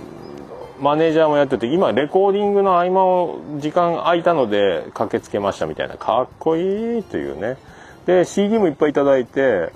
[0.80, 5.96] マネージャーもやってて今レコーディングの合間を時間空いたので駆けつけましたみたいな。
[5.98, 7.58] かっこいいというね。
[8.06, 9.72] で CD もいっぱいいいて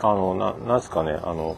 [0.00, 1.56] あのななんすかねあの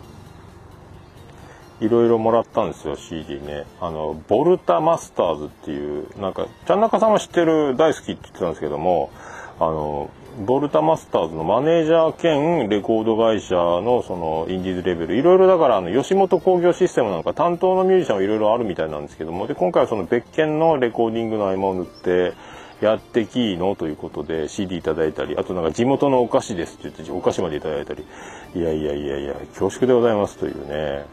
[1.80, 3.66] いろいろもらったんですよ CD ね。
[3.80, 9.10] あのボルタマスターズっていうなんかちゃん中さんは知ってる大好きって言ってたんですけども
[9.58, 15.16] あのボルタマスターズのマネージャー兼レコード会社のそのインディーズレベル。
[15.16, 19.46] いろいろだからあの吉本興業システムなんか担当のミュージシャンはいろいろあるみたいなんですけども。
[19.46, 22.32] で今回はその別件のレコーディングの合間を縫って
[22.80, 28.06] やってきいのということで CD いただいたりあとなんか地元のお菓子ですって言ってお菓子までいただいたり。
[28.54, 30.72] いやいやいやいや恐縮でございますというね。
[30.74, 31.04] へ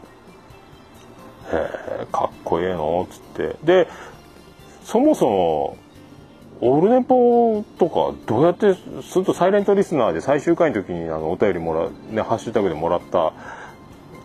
[1.52, 3.06] えかっこええの？
[3.06, 3.56] っつって。
[3.64, 3.86] で
[4.82, 5.76] そもそも
[6.62, 13.32] オールネポとかどうやってするとサイレントリスナーで最終回の時にあのお便りもらう、ね、ハッシュタグでもらった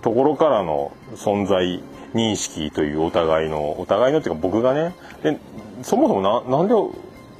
[0.01, 1.81] ところからの存在
[2.13, 4.93] 認識というお互いのお互いのっていうか僕がね。
[5.23, 5.39] で
[5.83, 6.91] そもそもななんでオ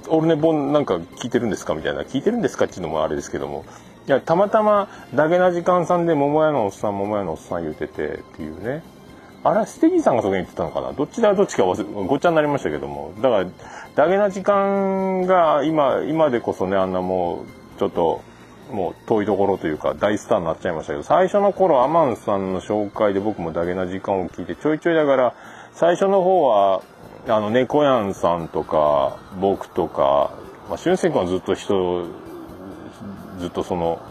[0.08, 3.66] ールネポなんか聞いてるんですかみたいな聞いてるんですかっていうのもあれですけども。
[4.08, 8.84] いやたまたまダゲな時間さんで桃屋のおっさん桃屋のおっさん言うててっていうね。
[9.44, 10.94] あれはステディさんがそこに言ってたのかな。
[10.94, 11.74] どっちだどっちかご
[12.16, 13.14] っちゃになりましたけども。
[13.22, 13.46] だから
[13.96, 18.22] ダゲな時間が今今でこそねあんなもうちょっと
[18.72, 25.36] もう遠いところというか大スターになっちゃいましたけど最初の頃アマンさんの紹介で僕もダゲな時間を聞いてちょいちょいだから
[25.74, 26.82] 最初の方は
[27.28, 30.34] あの猫やんさんとか僕とか、
[30.70, 32.06] まあ、俊介君はずっと人
[33.40, 34.02] ずっとその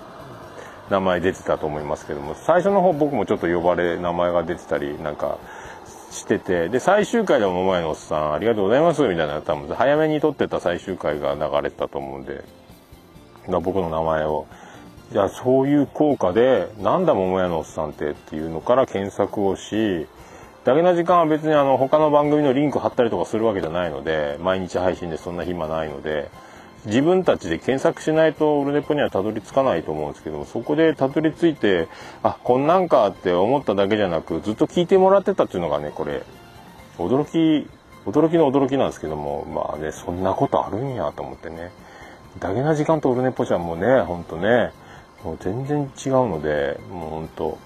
[0.90, 5.38] 名前出てたと思いますけども最初の方僕もちょっと呼ばれ名前が出てたりなんか
[6.14, 12.44] しててで最終回でも桃屋のおっさんありがとうございますみたいな多分早めに撮ってた最終回が流れてたと思うんで
[13.48, 14.46] 僕の名前を。
[15.12, 20.06] じゃあそういう効果でなんだ桃屋のおっさんってっていうのから検索をし
[20.64, 26.30] だけな時間は別にあの他の番組のリンク貼ったりとかするわけじゃないので毎日配信でそんな暇ないので
[26.86, 31.88] 自分たちで検索しないとオルネポにはたどり着かないと思うんですけどそこでたどり着いて
[32.22, 36.22] あこんなんかって思っただけじゃなくずっと聞いてもらってたっていうのがねこれ
[36.98, 37.68] 驚き
[38.04, 41.72] 驚きの驚きなんですけどもまあねそんなことあるんやと思ってね。
[42.38, 44.72] だけな時間とオルネポちゃんもねほんとね
[45.22, 47.58] もう全然違うのでもうほんと。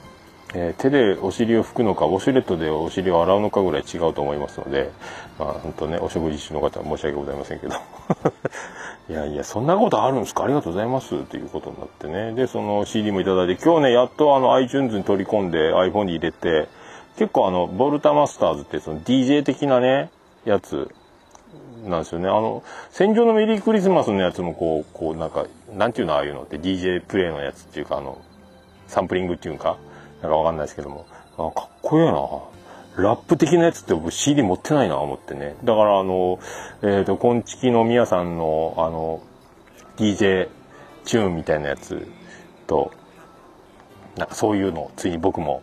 [0.55, 4.91] えー手でお尻を拭くのかウォシュレットでお尻を洗うのかぐらい違うと思いますので
[5.39, 7.75] まあ本当ねお食事中の方は申し訳ございませんけど。
[9.11, 10.45] いやいやそんなことあるんですか？
[10.45, 11.15] ありがとうございます。
[11.15, 12.33] っていうことになってね。
[12.33, 16.69] でその CD もいただいて今日ねやっとあの iTunes に取り込んで iPhone に入れて
[17.17, 20.11] 結構あのボルタマスターズってその DJ 的なね
[20.45, 20.91] やつ
[21.87, 22.29] なんですよね。
[22.29, 28.19] あの、戦場のメリークリスマスのやつもこう、こうなんか、なんていうのああいうのって DJ プレイのやつっていうか、あの、
[28.89, 29.77] サンプリングっていうか、
[30.22, 33.02] なんかわかんないですけども、あかっこいいな。
[33.02, 35.57] ラップ的なやつって僕 CD 持ってないな思ってね。
[35.62, 36.40] だからあの、
[36.83, 39.22] えっ、と、コンチキのみやさんの、あの、
[39.96, 40.48] DJ
[41.04, 42.09] チューンみたいなやつ
[42.66, 42.92] と、
[44.16, 45.62] なんかそういうのをついに僕も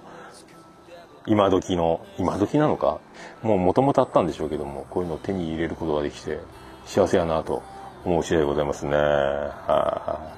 [1.28, 3.00] 今時の今時なのか？
[3.44, 6.40] もう元々あったんでしょうけどもこういうのを手に入れることができて
[6.86, 7.64] 幸せやなと
[8.06, 8.96] 思う次第でございますね。
[8.96, 10.32] は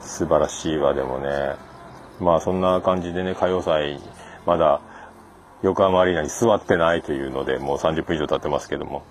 [0.00, 0.04] い。
[0.04, 1.69] 素晴らしいわでもね。
[2.20, 4.00] まあそんな感じでね歌謡祭
[4.46, 4.80] まだ
[5.62, 9.02] 横浜アリーナに座ってないというのでもう30分以上経ってますけども。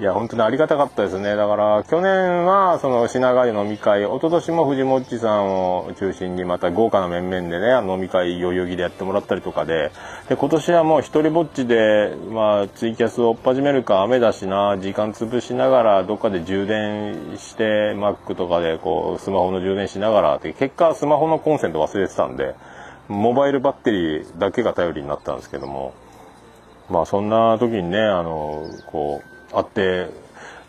[0.00, 1.36] いや本当にありがたかったですね。
[1.36, 9.92] だから去年はその品川で飲み会一昨年も藤もっちさんを中心にまた豪華な面々でね飲み会代々木でやってもらったりとかで
[10.28, 22.56] で今年はもう一人ぼっちで、まあ、ツイキャスを追っ始めるか雨だしな時間潰しながらどっかで充電して Mac とかでこうスマホの充電しながらって結果スマホのコンセント忘れてたんで
[23.06, 25.94] モバイルバッテリーだけが頼りになったんですけども
[26.90, 30.08] まあそんな時にねあのこう会って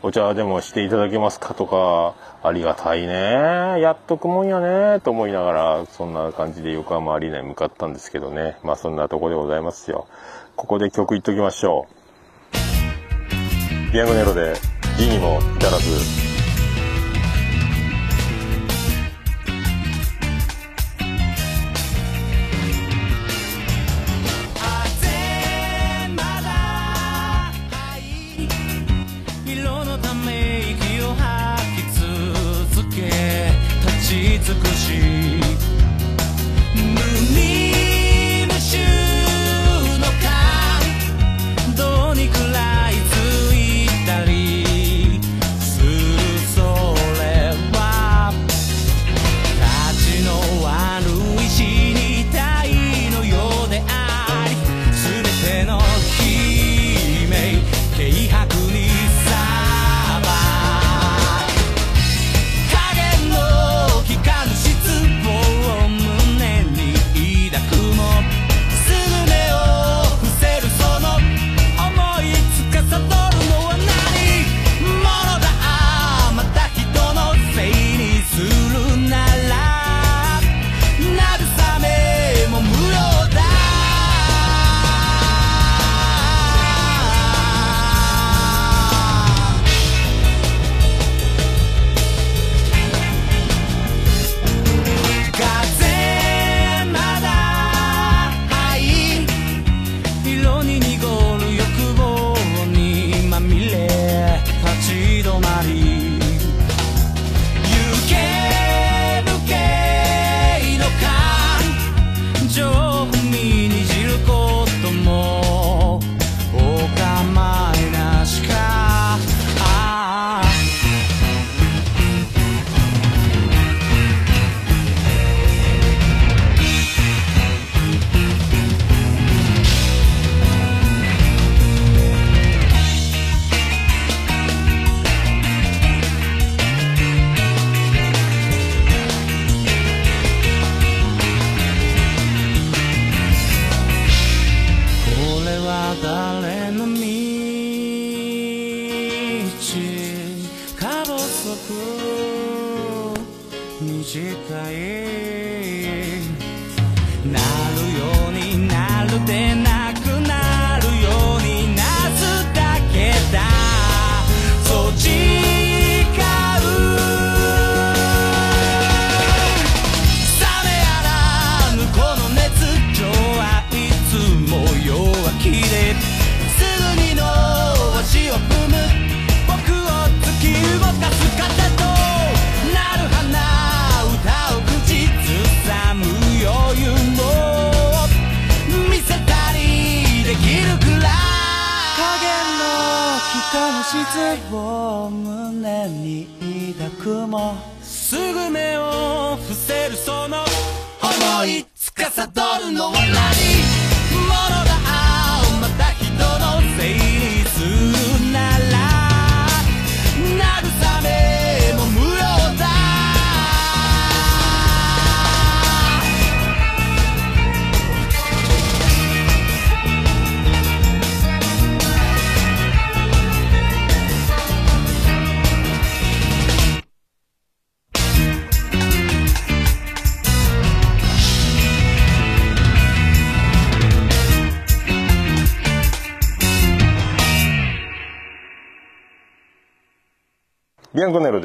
[0.02, 3.82] お茶でもしていただけますかとかありがたいね。
[3.82, 8.58] やっとくもんやねと思いながらそんな感じで横浜アリーナに向かったんですけどね。
[8.64, 10.08] まあそんなとこでございますよ。
[10.56, 13.92] ここで曲いっときましょう。
[13.92, 14.54] ピアノネロで
[14.98, 16.26] 「字にも至らず」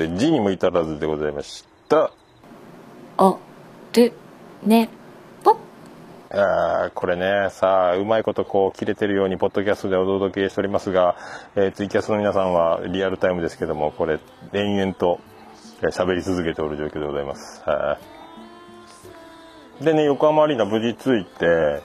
[0.00, 2.10] で字にも至らずでございました。
[3.18, 3.38] お
[3.92, 4.12] る
[4.64, 4.88] ね
[5.44, 5.58] ぽ
[6.30, 11.16] あーこれね、さあ、うまいことこう切れてるように、ポッドキャストでお届けしておりますが、
[11.54, 14.18] えーツイキャスの皆さんはリアルタイムですけども、これ、
[14.54, 15.20] 延々と
[15.82, 17.62] えー喋り続けておる状況でございます。
[17.66, 17.98] は
[19.80, 21.82] いでね、横浜アリーナ無事着いて、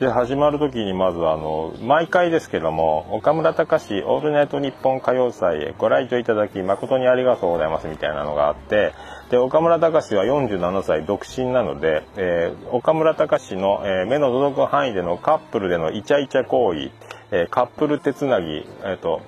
[0.00, 8.92] で、始まる時にまずあの、毎回ですけども、岡村隆史オールナイト日本歌謡祭へご来場いただき誠にありがとうございますみたいなのがあって、
[9.30, 16.92] で、岡村隆史は47歳独身なので、えー岡村隆史の、えー目の届く範囲でのカップルでのイチャイチャ行為、
[17.32, 19.20] えーカップル手つなぎ、えっ、と、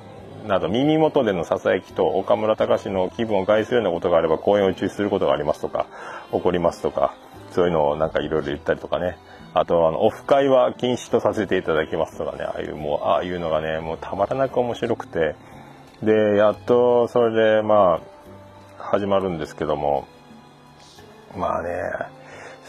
[0.46, 5.86] など耳元でのささやきと岡村隆史の気分を害するようなことがあれば公演を中止することがありますとか
[6.32, 7.14] 起こりますとか
[7.50, 9.18] そういうのをなんかいろいろ言ったりとかね。
[9.54, 15.34] あとあのオフ会は禁止とさせていただきますとかねああいうもうああいうのがねもうたまらなく面白くて。
[16.02, 18.00] でやっとそれでま
[18.78, 20.06] あ始まるんですけども。
[21.36, 21.70] まあね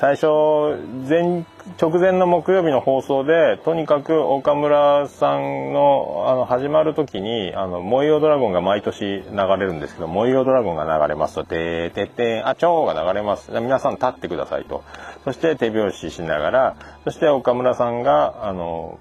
[0.01, 1.45] 最初前
[1.79, 13.51] 直前の木曜日の放送でとにかく岡村さんのあの始まる時にあの「燃えよドラゴン」が毎年流れるんですけど「燃えよドラゴン」が流れますと「てーててんあちょー」が流れます。
[13.51, 14.83] 皆さん立ってくださいと。
[15.23, 18.97] そして手拍子しながらそして岡村さんがあの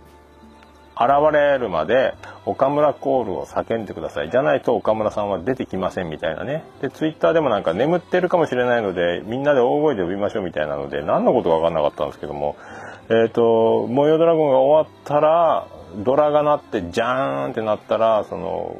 [1.00, 4.30] 現れるまで岡村コールを叫んでください。
[4.30, 6.62] じゃないと岡村さんは出てきませんみたいなね。
[6.82, 12.56] でツイッターでもなんか眠ってるかもしれないのでみんなで大声で呼びましょうみたいなので何のことか分かんなかったんですけども。
[13.08, 18.76] えっ、と「模様ドラゴン」が終わったらドラが鳴ってジャーンってなったらその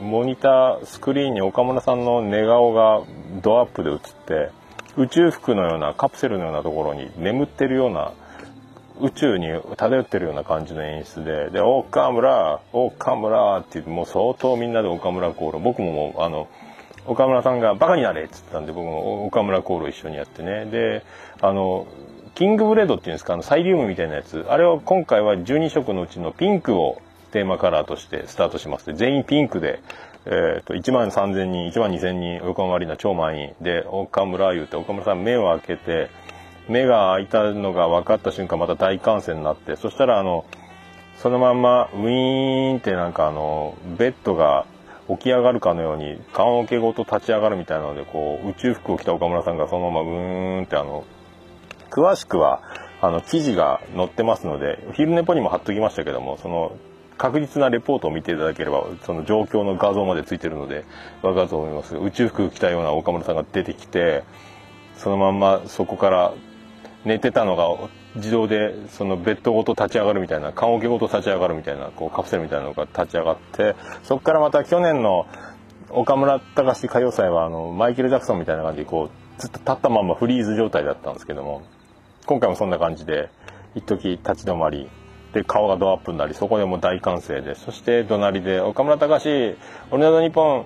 [0.00, 3.02] モニタースクリーンに岡村さんの寝顔が
[3.42, 4.50] ドアップで映って
[4.96, 8.12] 宇宙服のようなカプセルのようなところに眠ってるような
[9.00, 16.48] 宇宙に漂ってるような感じの演出で、で、岡村、岡村って言って、もう相当みんなで岡村コール、僕ももう、あの、
[17.06, 20.66] 岡村さんがバカになれって言ったんで、僕も岡村コール一緒にやってね。
[20.66, 21.04] で、
[21.40, 21.86] あの、
[22.34, 27.00] キングブレードっていうんですか、あの、サイリウムみたいなやつ、あれを今回は12色のうちのピンクを
[27.32, 29.80] テーマカラーとしてスタートしますで、全員ピンクで、
[30.26, 36.10] えっ、と、1万3000人、1万2000人、横浜アリーナ超満員で、岡村言うて、岡村さん目を開けて、
[36.68, 40.44] 目が開いたのが分かった瞬間また大歓声になってそしたらあの
[41.18, 44.66] そのまんまウィーンってなんかあのベッドが
[45.08, 51.04] 起き上がるかのように棺桶ごと立ち上がるみたいなのでこう宇宙服を着た岡村さんがそのままウーンってあの
[51.90, 52.62] 詳しくは
[53.00, 56.76] あの記事が載ってますので昼寝ぽにも貼っときましたけどもその
[57.18, 60.84] 確実なレポートを見ていただければその状況の画像までついてるので
[61.22, 61.96] 分かると思います。
[61.96, 64.24] 宇宙服着たような岡村さんが出てきて
[64.96, 66.34] そのまんまそこから
[67.04, 75.26] 寝てたのが自動でそのベッドごと立ち上がるみたいな棺桶ごと立ち上がるみたいなこうカプセルみたいなのが立ち上がってそこからまた去年の
[75.90, 81.62] 岡村隆史歌謡祭はあのマイケル・ジャクソンみたいな感じでこうずっと立ったまんまフリーズ状態だったんですけども
[82.26, 83.28] 今回もそんな感じで
[83.74, 84.88] 一時立ち止まり
[85.34, 89.56] で顔がドアップになりそこでもう大歓声でそして隣で「岡村隆史
[89.90, 90.64] 俺の日本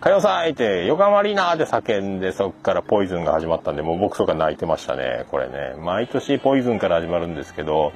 [0.00, 7.92] 歌謡祭!」って「横浜アリーナ!」って叫んでそっからポイズンが始まったんでもう僕とか泣いてましたねこれね毎年ポイズンから始まるんですけど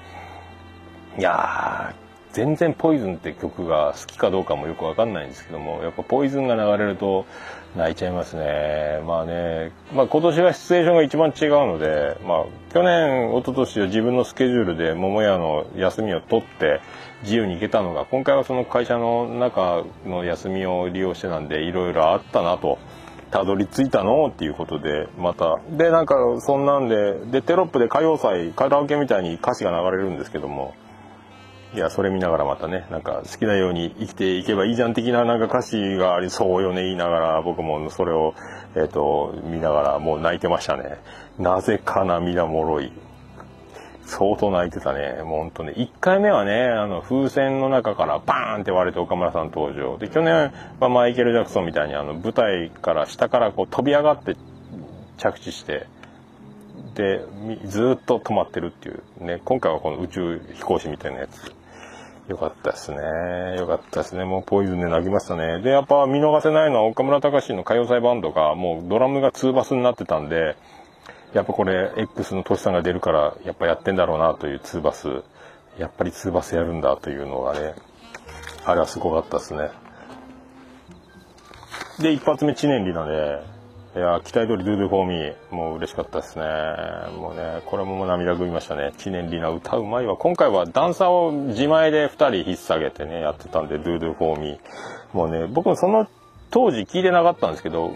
[1.18, 1.94] いや
[2.32, 7.26] 全然ポイズンって曲が好きかどうかもよくわかんないんですけどもやっぱポイズンが流れると
[7.76, 16.80] 泣いちゃいますねまあね、まあ、今年はシチュエーションが一番違うので、まあ、去年一昨年は自分のスケジュールで桃屋の休みを取って
[17.22, 22.78] 自由に行けたのが今回はその会社の中の休みを利用してなんでいろいろあったなと。
[23.32, 25.58] たどり着いたのっていうことでまた。
[25.70, 30.74] でなんかそんなんででテロップで歌謡祭カラオケみたいに歌詞が流れるんですけども。
[31.74, 38.34] いやそれ見ながらまたねなんか好きなように生きていけばいいじゃん的ななんか歌詞がありそうよね言いながら僕もそれを、
[38.74, 40.98] えー、と見ながらもう泣いてましたね。
[41.38, 42.92] なぜか涙もろい。
[44.12, 45.22] 相当泣いてたね。
[45.22, 45.72] もうほんとね。
[45.72, 49.96] 1回目はね、あの、風船の中からバーンって割れて岡村さん登場。
[49.96, 54.36] で、去年はマイケル・ジャクソンみたいにあの、舞台から下からこう飛び上がって
[55.16, 55.86] 着地して、
[56.94, 57.24] で、
[57.64, 59.40] ずっと止まってるっていうね。
[59.44, 61.52] 今回はこの宇宙飛行士みたいなやつ。
[62.28, 62.98] よかったですね。
[63.58, 64.24] よかったですね。
[64.24, 65.60] もうポイズンで泣きましたね。
[65.60, 70.56] で、やっぱ見逃せないのは岡村隆史の歌謡祭バンドがもうドラムがツーバスになってたんで、
[71.32, 75.22] やっぱこれ X のトシさんが出るからやっぱやってんだろうなというツーバス。
[75.78, 77.74] やっぱりツーバスやるんだというのがね
[78.66, 79.70] あれはすごかったですね。
[81.98, 86.44] で一発目知念里奈でいや期待通り Do Do For Me もう嬉しかったですね。
[87.16, 88.92] もうねこれももう涙ぐみましたね。
[88.98, 90.16] 知念里奈歌うまいわ。
[90.16, 92.10] 今回はダンサーを自前で2
[92.42, 94.60] 人引っ提げてねやってたんで Do Do For Me
[95.14, 96.06] もうね僕もその
[96.50, 97.92] 当時聞いてなかったんですけど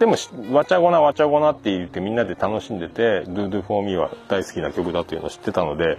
[0.00, 0.16] でも、
[0.50, 5.98] わちゃごなわちゃごなって言ってみんなで楽しんでて、Do Do For Me は大好きな曲だというのを知ってたので、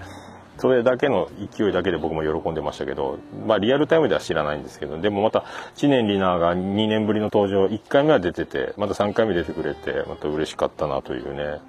[0.57, 5.45] それだけの勢いだけで僕も喜んでましたけど、まあリアルタイムでは知らないんですけど、でもまた、
[5.75, 11.59] 知念里奈が2年ぶりの登場、1回目は出てて、また3回目出てくれて、また嬉しかったなというね、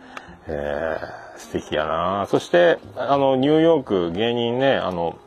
[0.46, 2.26] えー、素敵やな。
[2.30, 5.18] そして、あの、ニューヨーク芸人ね、あの、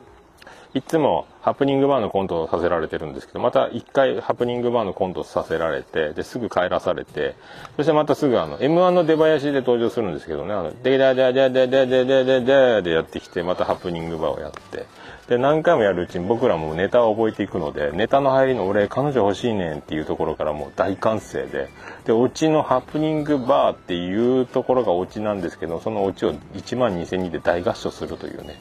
[0.74, 7.36] いつもハプニングバーのコントをさせられてるんですけど、また一回ハプニングバーのコントをさせられて、で、すぐ帰らされて、
[7.76, 14.86] そしてまたすぐあの、M1 の出囃子で登場するんですけどね、あの、でだでだでででででででやってきて、またハプニングバーをやって、
[15.28, 21.68] で、何回もやるうちに僕らもネタを覚えていくので、ネタの入りの俺、彼女欲しいねんっていうところからもう大歓声で、
[22.06, 28.60] で、オチのハプニングバーっていうところがオチなんですけど、そのオチを1万2000人で大合唱するというね、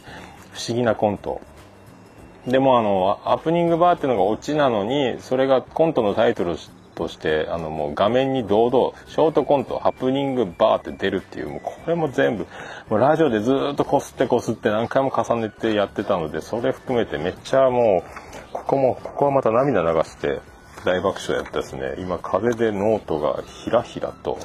[0.54, 1.42] 不思議なコント。
[2.48, 6.58] でもあの、ハプニングバーっていうのがオチなのに、それがコントのタイトル
[6.96, 12.48] として、あのもう画面に堂々、ショートコント、ハプニングバーって出るっていう、もうこれも全部、
[12.90, 20.40] もうラジオでずっとこすってこすって何回も重ねてやってたので、それ含めてめっちゃもう、ここも、ここはまた涙流して
[20.86, 21.96] 大爆笑やったですね。
[21.98, 24.38] 今風でノートがひらひらと、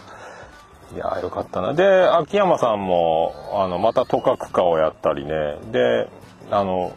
[0.95, 1.75] いやーよかったな。
[1.75, 5.59] で、秋山さんも、あの、またとかくかをやったりね。
[5.71, 6.09] で、
[6.51, 6.93] あの、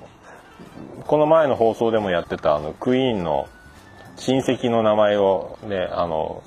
[1.08, 3.48] この前の放送でもやってたあのクイーンの
[4.18, 6.44] 親戚の名前をねあの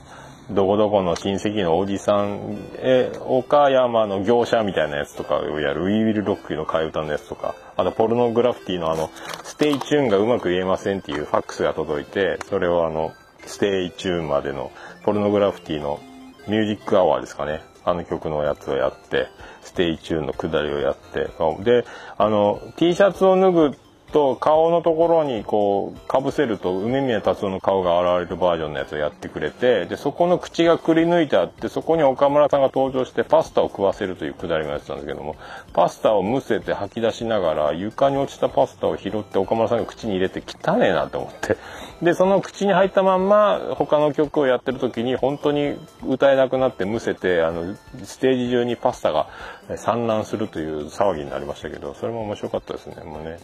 [0.51, 9.11] どこどこの親戚のおじさんえ岡山の業者みたいなやつとかをやる We Will Rock の替え歌のやつとかあとポルノグラフィティのあの
[9.43, 13.13] Stay tune がうまく言えませんっていうファックスが届いてそれをあの
[13.45, 14.71] Stay tune までの
[15.03, 16.01] ポルノグラフィティの
[16.47, 17.63] ミュージックアワーですかね。
[17.85, 19.29] あの曲のやつをやって
[19.63, 21.31] Stay tune の下りをやって
[21.63, 21.85] で
[22.19, 23.79] あの T シャツを脱ぐ
[24.17, 35.37] と顔のところにこうかぶせると梅宮辰夫の顔が現れるバージョンのやつをやってくれてでそこの口がくり抜いてあってそこに岡村さんが登場してパスタを食わせるというくだりがやってたんですけども
[35.75, 41.59] パスタをむせて吐き出しながら床に落ちたパスタを拾って岡村さんが口に入れて汚ねえなと思って
[42.01, 49.29] でその口に入ったまんま他の曲をやってる時に本当に歌えなくなってむせてあのステージ中にパスタが
[49.77, 53.39] 散乱するという騒ぎになりましたけどそれも面白かったですねもうね。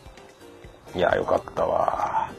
[0.94, 2.30] いや、よかったわ。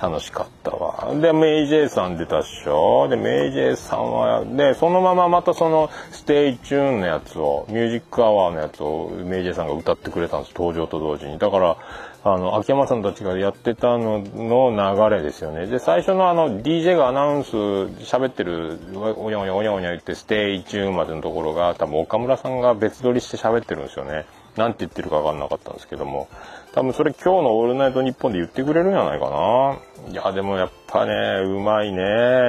[0.00, 1.14] 楽しかったわ。
[1.14, 3.08] で、メイジェイさん出たっしょ？
[3.08, 10.54] で、メイジェイさんは、で、そのまままたその、 Stay tune のやつを、ミュージックアワーのやつを、メイジェイさんが歌ってくれたんです。
[10.56, 11.38] 登場と同時に。
[11.38, 11.76] だから、
[12.24, 15.66] あの、秋山さんたちがやってたのの流れですよね。
[15.66, 24.24] で、最初のあの、DJ がアナウンス喋ってる、おやおやおやおや言って、 Stay tune までのところが、多分岡村さんが別撮りして喋ってるんですよね。
[24.56, 26.28] なんて言ってるか分かんなかったんですけども。
[26.74, 30.10] 多分それ今日の「オールナイトニッポン」で言ってくれるんじゃないかな。
[30.10, 31.98] いやでもやっぱねうまいね。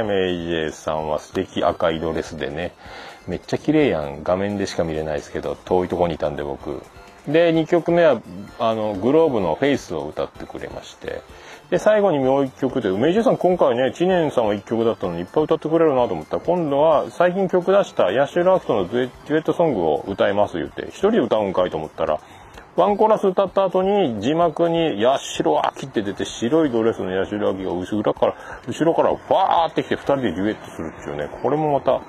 [0.04, 1.64] メイジェイさんは素敵。
[1.64, 2.74] 赤いドレスでね。
[3.28, 4.24] めっちゃ綺麗やん。
[4.24, 6.82] 画面でしか見れないですけど遠いとこにいたんで僕。
[7.28, 8.22] で2曲目は
[8.60, 11.22] あのグローブの「フェイスを歌ってくれまして。
[11.70, 16.38] で最後にもう1曲でメイジェイさん今回ね知念さんは1曲だったのにいっぱい歌ってくれるなと思った。
[16.38, 22.20] ら今度は最近曲出したヤシュラークとのデュエットソングを歌います言って1人で歌うんかいと思ったら
[22.76, 28.36] ワンコーラス歌った後に字幕に八代亜紀って出て白いドレスの八代亜紀が後ろから、
[28.68, 32.02] 後ろからファーってきて二人でデュエットするっていうね、これもまた、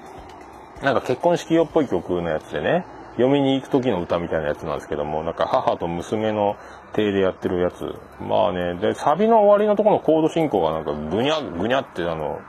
[0.83, 2.87] なんか結婚式用っぽい曲のやつでね、
[3.19, 6.57] 嫁に行く時の歌みたいなやつなんですけども、なんか母と娘の
[6.95, 7.85] 手でやってるやつ。
[8.21, 12.41] まあね、で、サビの終わりのところのコード進行がなんかぐにゃぐにゃってあの、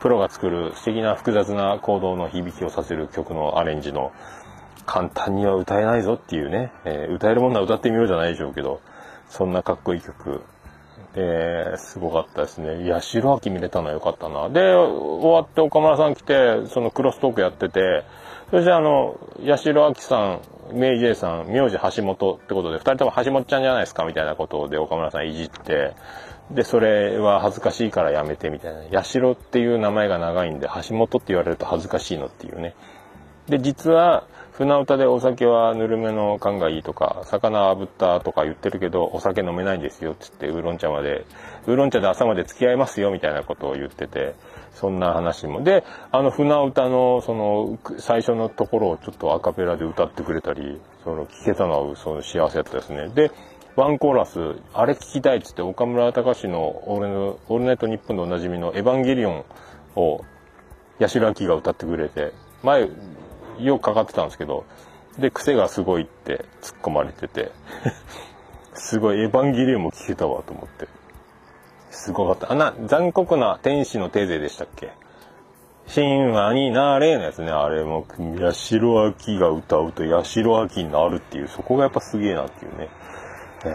[0.00, 4.10] プロが作る素敵な複雑なコードの響きをさせる曲のアレンジの
[4.86, 8.80] 簡単には歌えないぞっていうね、えー歌えるものは歌ってみようじゃないでしょうけど、
[9.28, 10.42] そんなかっこいい曲。
[11.14, 12.84] で、すごかったですね。
[12.84, 14.48] いや、白秋見れたのはよかったな。
[14.48, 18.04] で、終わって岡村さん来て、そのクロストークやってて、
[18.50, 20.40] そしてあの、八代亜紀さん、
[20.72, 25.94] メイジェイさん、名字橋本ってことで、二人とも橋本ちゃんじゃないですかみたいなことで岡村さんいじって、
[26.50, 28.98] で、それは恥ずかしいからやめてみたいな。
[28.98, 32.74] 八代っていう名前が長いんで、橋本って言われると恥ずかしいのっていうね。
[33.48, 41.24] で、実は、船歌でお酒はぬるめの缶がいいとか、魚炙ったとか言ってるけど、お酒飲めないんですよ、つって、ウーロン茶まで、
[41.66, 44.34] ウーロン茶で朝まで付き合いますよ、みたいなことを言ってて、
[44.74, 45.62] そんな話も。
[45.62, 53.08] で、あの、船歌の、その、最初のところをちょっとアカペラで歌ってくれたり、その、聞けたのは、その、幸せだったですね。
[53.08, 53.30] で、
[53.74, 54.38] ワンコーラス、
[54.74, 56.60] あれ聞きたいっつって、岡村隆史の
[56.92, 59.44] オールのオールナイトニッポンでおなじみのエヴァンゲリオン
[59.96, 60.20] を、
[61.00, 62.88] 八代亜紀が歌ってくれて、前、
[63.58, 64.64] よくかかってたんですけど、
[65.18, 67.52] で、癖がすごいって突っ込まれてて、
[68.74, 70.88] すごいエヴァンゲリオンも聞けたわと思って。
[71.90, 72.52] すごかった。
[72.52, 74.92] あな、残酷な天使のテーゼでしたっけ？
[75.94, 78.06] 神話になれのやつね、あれも、
[78.40, 82.88] 八代亜紀が歌うと八代亜紀になるっていう、そこがやっぱすげえなっていうね。
[83.64, 83.68] え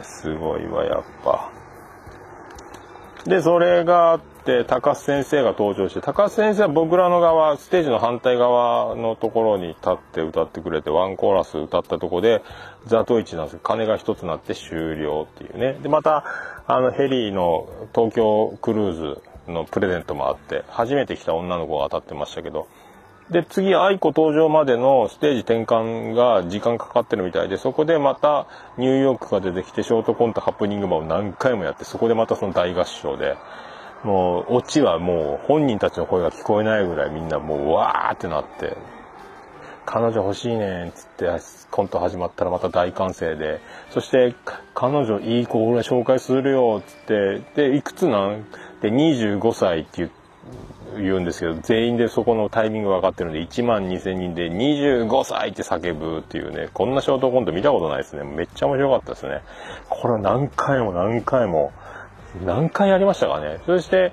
[0.00, 1.50] ー、すごいわ、やっぱ。
[3.26, 12.42] で、それがあって、高須先生が登場して、高須先生は僕らの側、ステージの反対側のところに立って歌ってくれて、ワンコーラス歌ったとこで、
[12.86, 13.60] ザトイチなんですよ。
[13.62, 15.74] 鐘が一つなって終了っていうね。
[15.82, 16.24] で、また、
[16.66, 22.68] あの、ヘリの東京クルーズのプレゼントもあって、初めて来た女の子が当たってましたけど、
[23.30, 28.46] で、次、愛子登場までのステージ転換が時間かかってるみたいで、そこでまた
[28.78, 33.36] ニューヨークが出てきて、ショートコントハプニングマンを何回もやって、そこでまたその大合唱で、
[34.04, 38.76] もう、オチはもう本人たちの声が聞こえないぐらいみんなもう、わーってなって、
[39.84, 41.30] 彼女欲しいねんっつって
[41.70, 44.34] コント始まったらまた大歓声で、そして、
[44.74, 48.44] 彼女いい子俺紹介するよっつって、で、いくつなん？
[48.82, 50.10] で、25歳って
[50.96, 58.24] 言、うんですけど、全員でそこのタイミング分かってるんで、1万2000人で25歳って叫ぶっていうね、こんなショートコント見たことないですね。
[58.24, 59.42] めっちゃ面白かったですね。
[59.88, 61.72] これ何回も何回も、
[62.44, 63.60] 何回やりましたかね。
[63.66, 64.12] そして、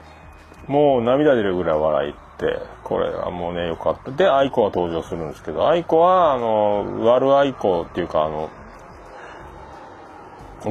[0.67, 4.11] もう涙出るぐらい笑いって、これはもうね、よかった。
[4.11, 8.49] で、アイコが登場するんですけど、アイコは、あの、悪アイコっていうか、あの、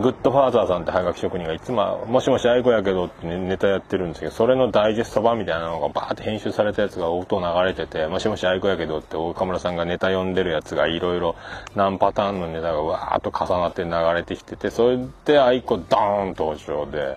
[0.00, 11.36] グッドファーザーさんってハガキ職人がいつも、もしもし愛子やけどってネタやってるんですけど、それのダイジェスト版みたいなのがバーって編集されたやつが音流れてて、もしもし愛子やけどって岡村さんがネタ読んでるやつがいろいろ
[11.76, 17.16] 何パターンのネタがわーっと重なって流れてきてて、それで愛子ドーン登場で、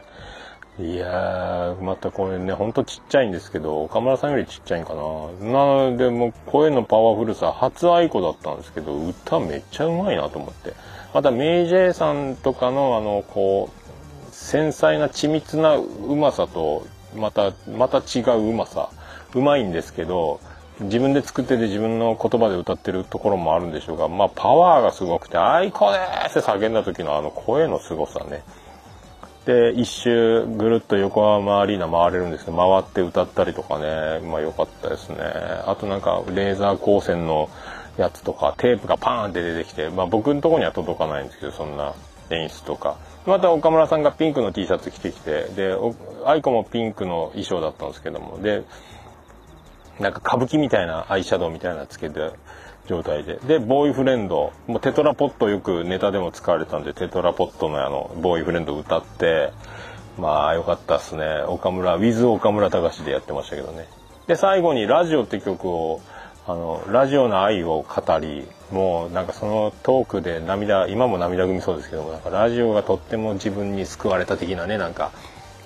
[0.80, 5.02] いやー、またこれね、ほんとちっちゃいんですけど、岡村さんよりちっちゃいんかな。
[5.02, 10.74] なので、もう声のパワフルさ、初愛子だったんですけど、歌めっちゃうまいなと思って。
[11.14, 16.86] また、メイジェイさんとかの、あの、こう、繊細な緻密なうまさと、
[17.16, 18.90] また、また違ううまさ。
[19.34, 20.40] うまいんですけど、
[20.80, 28.44] 自分で作ってて自分の言葉で歌ってるところもあるんでしょうが、まあ、パワーがすごくて、愛子でーすって叫んだ時のあの声の凄さね。
[29.46, 35.18] で、一周ぐるっと横浜アリーナ回れるんですけど、回って歌ったりとかね、まあ良かったですね。
[35.66, 37.50] あとなんか、レーザー光線の
[37.98, 41.94] やつとか、テープがパーンって出てきて、まあ僕のとこには届かないんですけど、そんな
[42.30, 42.98] 演出とか。
[43.26, 45.76] また岡村さんがピンクの T シャツ着てきて、で、
[46.26, 48.64] 愛子もピンクの衣装だったんですけども、で、
[50.00, 52.32] なんか歌舞伎みたいなアイシャドウみたいなつけて
[52.88, 53.36] 状態で。
[53.48, 59.52] で、ボーイフレンド、もうテトラポットよくネタでも使われたんで、テトラポットのあの、ボーイフレンド歌って、
[60.18, 61.26] まあよかったっすね。
[61.48, 63.88] 岡村、ウィズ岡村隆史でやってましたけどね。
[64.28, 66.02] で、最後にラジオって曲を、
[66.48, 75.12] あの、ラジオの愛を語り、もうなんかそのトークで涙、今も涙ぐみそうですけども、なんかラジオがとっても自分に救われた的なね、なんか、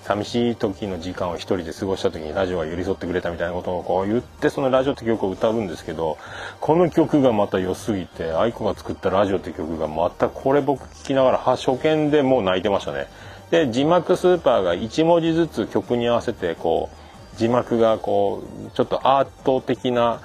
[0.02, 6.18] 寂しい時の時間を一人で過ごした時にラジオが寄り添ってくれたみたいなことをこう言ってそのラジオって曲を歌うんですけど
[6.60, 13.06] この曲がまた良すぎて愛子が作ったラジオって曲がまたこれ僕聞きながら初見でもう泣いてましたね。
[13.52, 20.20] で字幕スーパーが1文字ずつ曲に合わせてこう字幕がこうちょっとアート的な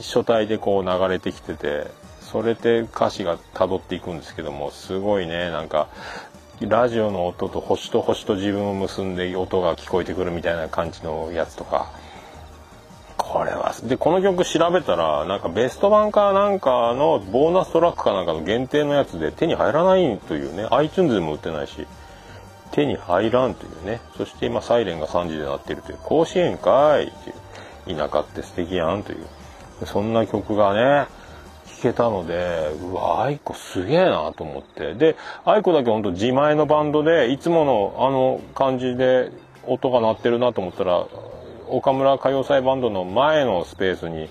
[0.00, 1.86] 書体でこう流れてきてて
[2.20, 5.88] それで歌詞が辿っていくんですけどもすごいねなんか
[6.60, 11.90] ラジオの音と星と星と自分を結んで音が聞こえてくるみたいな感じのやつとか。
[13.16, 21.86] これはでこの曲調べたらなんかベスト版かなんかのボーナストラックかなんかの限定のやつで手に入らないというね iTunes でも売ってないし
[22.72, 24.00] 手に入らんというね。
[24.16, 27.30] そして今サイレンが3時で鳴ってるという甲子園かいって
[27.90, 29.26] いう田舎って素敵やんという。
[29.86, 31.06] そんな曲がね
[31.76, 34.94] 聴けたのでうわ愛子すげえなと思って。
[34.94, 39.30] で愛子だけほんと自前のバンドでいつものあの感じで
[39.66, 41.06] 音が鳴ってるなと思ったら
[41.68, 44.28] 岡村歌謡祭バンドの前のスペースに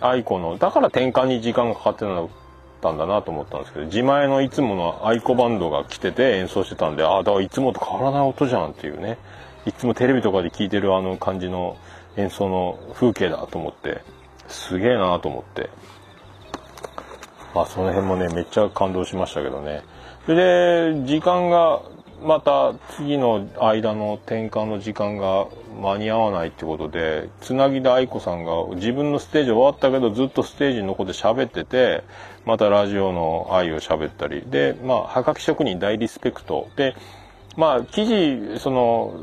[0.00, 2.06] 愛子のだから転換に時間がかかって
[2.80, 9.18] たんだなと思ったんですけど自前のいつもの愛子バンドが来てて演奏してたんでああだからいつもと変わらない音じゃんっていうね。
[9.66, 11.76] いつもテレビとかで聴いてるあの感じの
[12.16, 14.02] 演奏の風景だと思って。
[14.50, 15.70] すげえなと思って。
[17.54, 19.82] まあその辺もねめっちゃ感動しましたけどね。
[20.26, 21.80] それで時間が
[22.22, 25.46] また次の間の転換の時間が
[25.80, 32.04] 間に合わないってことでつなぎで愛子さんが自分のステージ終わったけどずっとステージに残って喋ってて
[32.44, 34.42] またラジオの愛を喋ったり。
[34.42, 36.68] でまあはがき職人大リスペクト。
[36.76, 36.94] で
[37.56, 39.14] まあ記事その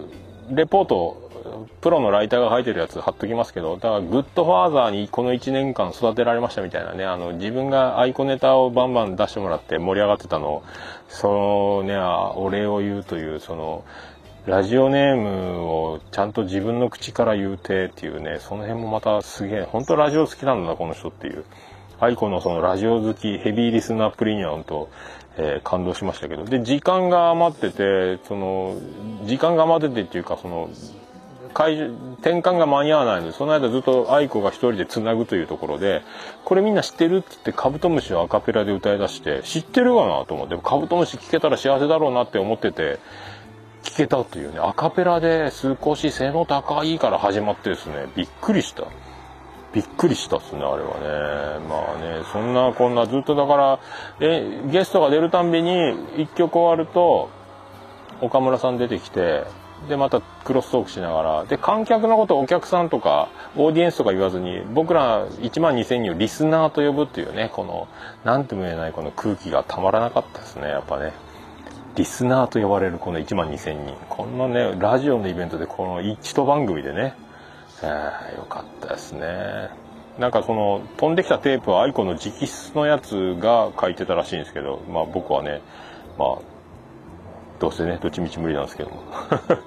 [0.49, 1.26] レポート
[1.81, 10.63] プロのライターが書いてるやつ貼っときますけどだからグッドファーザーにこの1年間育てられましたみたいなねあの自分がアイコネタをバンバン出してもらって盛り上がってたのを
[11.07, 13.83] そのねお礼を言うというその
[14.45, 21.43] ラジオネームをちゃんと自分の口から言うてっていうねその辺もまたすげえ本当ラジオ好きなんだなこの人っていう。
[21.99, 24.89] アイコのそのラジオ好きヘビーリスナープレミアムと、
[25.37, 26.45] えー、感動しましたけど。
[26.45, 28.75] で時間が余っててその
[29.25, 30.69] 時間が余っててっていうかその
[31.65, 36.03] 転換が間に合わないのでその間ずっと愛子が一人でつなぐというところで
[36.45, 42.99] これみんな知ってるって言ってカブトムシをアカペラで歌い出して知ってるかなと思ってカブトムシ聞けたら幸せだろうなって思ってて
[43.83, 48.83] 聞けたというねアカペラで少し背の高いから始まってですねびっくりした。
[49.73, 51.67] びっくりしたっすねあれはね。
[51.67, 53.79] まあねそんなこんなずっとだから
[54.19, 57.29] えゲストが出るたんびに1曲終わると
[58.21, 59.43] 岡村さん出てきて
[59.87, 61.45] でまたクロストークしながら。
[61.45, 67.87] で観客のことをお客さんとかオーディエンスとか言わずに僕ら1万2000人をリスナーと呼ぶっていうねこの
[68.23, 71.13] 何とも言えないこの空気がたまらなかったですねやっぱね。
[71.95, 73.95] リスナーと呼ばれるこの1万2000人。
[74.09, 77.15] こんなねラジオのイベントでこの一番組でね、
[77.81, 79.69] えー、よかったですね。
[80.19, 85.61] なんかその飛んできたテープはアイコの直筆のやつが書いてたらしいんですけどまあ僕はね
[86.17, 86.56] まあ
[87.59, 89.01] どうせねどっちみち無理なんですけども。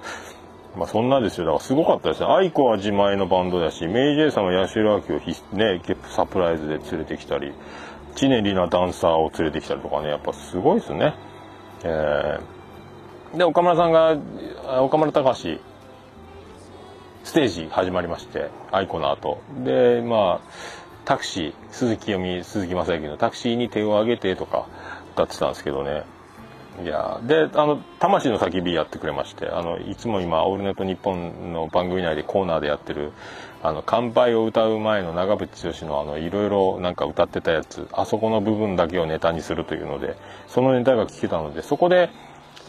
[0.77, 1.45] まあそんなですよ。
[1.45, 7.51] だからすごかったですねアイコは自前のバンドだしメイジェイさんは八代亜紀をひねサプライズで連れてきたり
[8.15, 11.13] 知念里奈ダンサーを連れてきたりとかねやっぱすごいですね。
[11.83, 14.17] えー、で岡村さんが
[14.81, 15.59] 岡村隆史
[17.23, 19.41] ステージ始まりまして aikoの後。
[19.63, 20.51] でまあ
[21.03, 24.67] タクシー鈴木読み鈴木雅之のタクシーに手を挙げてとか
[25.13, 26.03] 歌ってたんですけどね。
[26.83, 33.11] いやであの「魂の叫び」やってくれましてあのいつも今「オールナイトニッポン」の番組内でコーナーでやってる
[33.61, 40.15] 「あの乾杯」を歌う前の長渕剛のあのいろいろなんか歌ってたやつあそこの部分だけをネタにするというので
[40.47, 42.09] そのネタが聞けたのでそこで、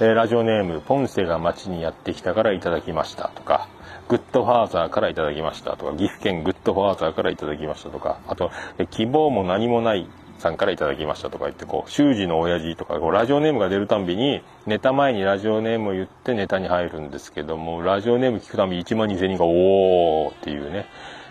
[0.01, 3.69] えー、ラジオネーム「ポンセが街にやってきたからいただきました」とか
[4.09, 8.51] 「グッドファーザーからいただきました」とか岐阜県グッドファーザーからいただきましたとかあと
[8.91, 10.07] 「希望も何もない
[10.43, 20.87] さんからいただきましたとか言ってこう修二の親父とかこうラジオネームが出るたんびにネタ前にラジオネームを言ってネタに入るんですけどもラジオネーム聞くたび1万2000人が「おー」っていうね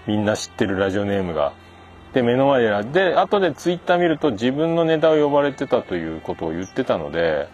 [0.07, 1.53] みんな知ってるラジオネームが。
[2.13, 7.47] で目の前でで後でツイッター見ると自分のネタを呼ばれてたということを言ってたので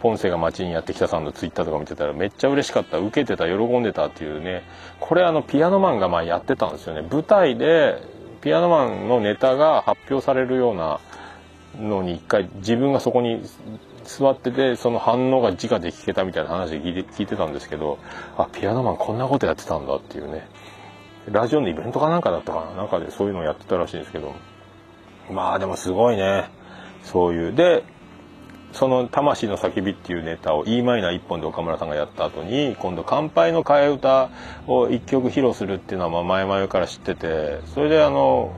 [0.00, 4.62] ポンセが街にやってきたさんのツイッターとか見てたらめっちゃ嬉しかった受けてた喜んでたっていうね。
[5.00, 7.02] これあのピアノマンが前やってたんですよね。
[7.10, 8.13] 舞台で
[8.44, 11.00] ピアノマンのネタが発表されるような
[11.80, 13.42] のに一回自分がそこに
[14.04, 17.98] 座っててその反応が直で聞けたみたいな話聞いて聞いてたんですけど
[18.36, 20.46] あピアノマンこんなことやってたんだっていうね。
[21.26, 22.82] ラジオのイベントかなんかだったかな？
[22.82, 24.34] 中でそういうのをやってたらしいんですけど。
[25.30, 26.50] まあでもすごいね。
[27.02, 27.54] そういう。
[27.54, 27.82] で
[28.74, 34.28] その「魂の叫び」っていうネタを e マイナー1本で岡村さんがやった後に今度「乾杯の替え歌」
[34.66, 38.52] を1曲披露するっていうのはま前々から知っててそれであの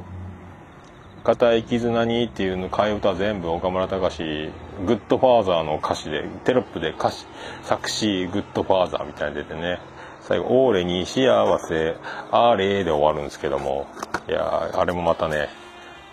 [1.22, 4.50] 「固い絆に」っていうの替え歌全部岡村隆史
[4.86, 7.26] グッドファーザーの歌詞でテロップで歌詞
[7.62, 9.78] 作詞グッドファーザーみたいに出てね
[10.22, 11.94] 最後「オーレに幸せ
[12.32, 13.86] あれ」で終わるんですけども
[14.28, 15.48] いやあれもまたね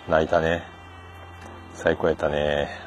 [0.09, 0.73] 泣いたね。
[1.73, 2.82] 最高やったね。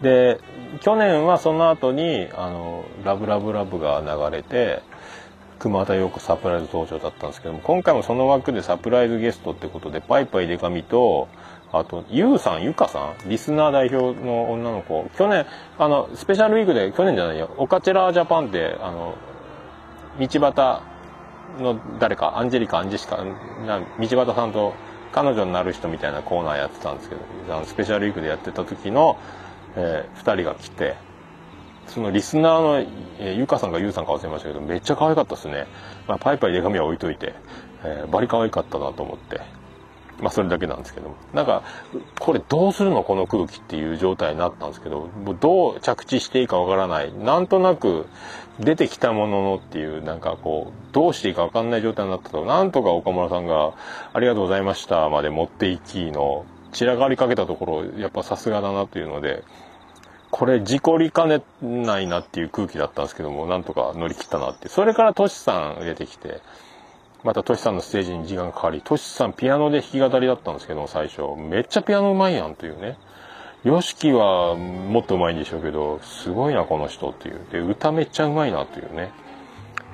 [0.00, 0.40] で
[0.80, 4.82] 去年はその後にあの「ラブラブラブ」が流れて
[5.58, 11.28] 熊田陽子サプライズ登場だったんですけども今回もその枠でサプライズゲストってことでパイパイデカミと
[11.72, 15.46] あとゆうさんゆかさんリスナー代表の女の子去年
[15.78, 19.14] あのスペシャルウィークで去年じゃないよオカチェラージャパンってあの
[20.18, 20.82] 道端
[21.60, 23.16] の誰かアンジェリカアンジェシカ
[23.66, 24.74] な道端さんと
[25.12, 29.16] 彼女になる人みたいなコーナーやってたんですけどスペシャルウィークでやってた時の、
[29.76, 30.96] えー、2人が来て
[31.86, 32.78] そのリスナーの、
[33.18, 35.66] えー、ゆかさんかゆうさんか忘れましたけどめっちゃ可愛かったですね、
[36.08, 37.34] まあ、パイパイデカミは置いといて、
[37.84, 39.40] えー、バリ可愛かったなと思って
[40.20, 41.16] まあそれだけなんですけども。
[41.32, 41.64] なんか
[42.20, 43.02] これどうするの？
[43.02, 45.08] この空気っていう状態になったんですけど
[45.40, 47.12] どう着地していいかわからない。
[47.12, 48.06] なんとなく
[48.60, 52.44] 出てきたもののっていうなんかこうどうしていいかわかんない状態になったと。
[52.44, 53.72] なんとか岡村さんが
[54.14, 59.42] 「ありがとうございました」まで持っていきの散らかりかけたところやっぱさすがだなというので
[60.36, 64.68] これ事故りかねないなっていう空気だったんですけどもなんとか乗り切ったなって。
[64.68, 66.40] それからトシさん出てきて
[67.22, 72.98] またトシさんのステージに時間がかかりトシさんピアノで弾き語りだったんですけども最初めっちゃピアノうまいやんというね。
[73.64, 77.38] YOSHIKI はもっとうまいんでしょうけどすごいなこの人っていう。
[77.52, 79.12] で歌めっちゃうまいなというね。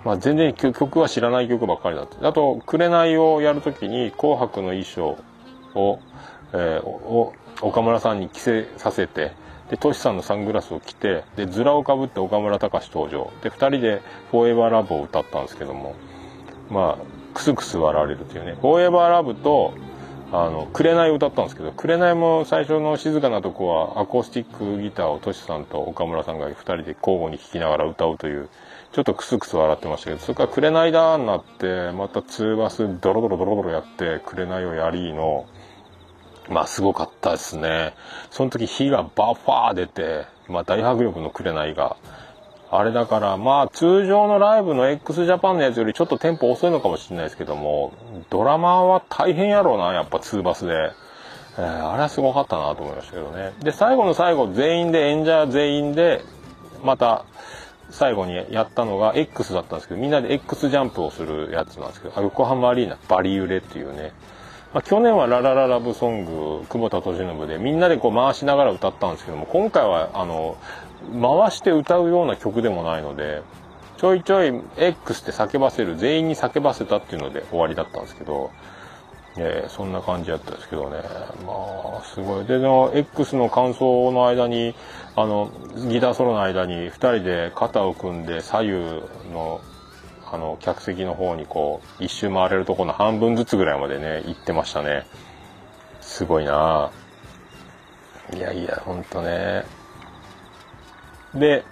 [0.06, 5.18] まあ、全然曲は知らない曲ばっかりだったあと「紅」をやるときに「紅白」の衣装
[5.74, 5.98] を、
[6.54, 9.38] えー、岡村さんに着せさせて
[9.70, 13.30] でトシさんのサングラスを着てでズラをかぶって岡村隆史登場。
[13.42, 15.94] で2人で「フォーエバーラブ」を歌ったんですけども。
[16.70, 19.74] まあクスクス笑われるというね「フォーエバーラブ」と
[20.32, 28.48] 「あの紅」を歌ったんですけど紅も最初の静かなとこはアコースティックギターをトシさんと岡村さんが2人で交互に聴きながら歌うという
[28.92, 35.46] ちょっとクスクス笑ってましたけどそれから「紅だ」になってまたツーバスドロドロドロドロやって「紅をやり」の
[36.50, 37.94] まあすごかったですね。
[38.30, 41.96] その時火がバッファー出て、まあ大迫力の紅が。
[42.72, 47.92] あれだからまあ通常のライブの x ジャパンのやつよりちょっとテンポ遅いのかもしれないですけども、
[48.30, 50.92] ドラマは大変やろうな、やっぱ2バスで。
[51.58, 53.52] えー、あれはすごかったなと思いましたけどね。
[53.60, 56.22] で、最後の最後全員で演者全員で、
[56.84, 57.24] また
[57.90, 64.12] 最後にやったのが X だったんですけど、みんなで X ジャンプをするやつなんですけど、横浜アリーナバリ揺れっていうね、
[64.72, 70.56] まあ、去年は「ララララブソング」久保田利伸でみんなでこう回しながら歌ったんですけども今回はあの
[71.20, 73.42] 回して歌うような曲でもないので
[74.00, 78.50] ちょいちょい X って叫ばせる全員に叫ばせたっていうので終わりだったんですけど、
[79.36, 81.02] えー、そんな感じだったんですけどね。
[81.44, 82.46] まあすごい。
[82.46, 84.74] での X の感想の間に
[85.16, 85.50] あの
[85.90, 88.72] ギターソロの間に2人で肩を組んで左右
[89.34, 89.60] の
[90.32, 95.06] あの客席の方にこう一周回れるとこの半分ずつぐらいまでね行ってましたね。
[96.00, 96.90] すごいな。
[98.34, 99.64] いやいやほんとね。
[101.34, 101.64] で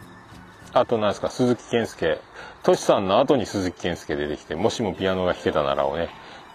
[0.73, 2.21] あとなんですか鈴木健介。
[2.65, 6.09] トシさんの後に鈴木健介出てきてもしもピアノが弾けたならをね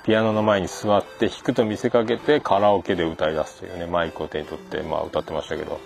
[0.05, 5.79] ピアノの前に座って弾くと見せかけてカラオケで歌い出すというねマイクを手に取ってまあ歌ってましたけど。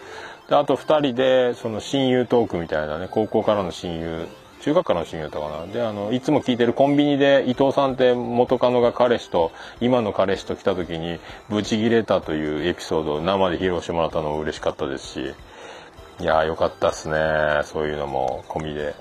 [0.49, 4.27] であと2人でその親友トークみたいなね高校からの親友
[4.67, 5.65] 中学からの親友だったかな。
[5.71, 15.33] であのいつも聞いてるコンビニで伊藤さんって元カノが彼氏と今の彼氏と来た時にブチギレたというエピソードを生で披露してもらったのも嬉しかったですし。
[16.19, 17.61] いやーよかったっすね。
[17.63, 18.93] そういうのも込みで。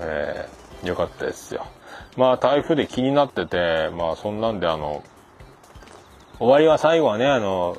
[0.00, 1.66] えー、よかったですよ。
[2.16, 5.04] まあ台風で気になっててまあそんなんであの
[6.38, 7.76] 終わりは最後はねあの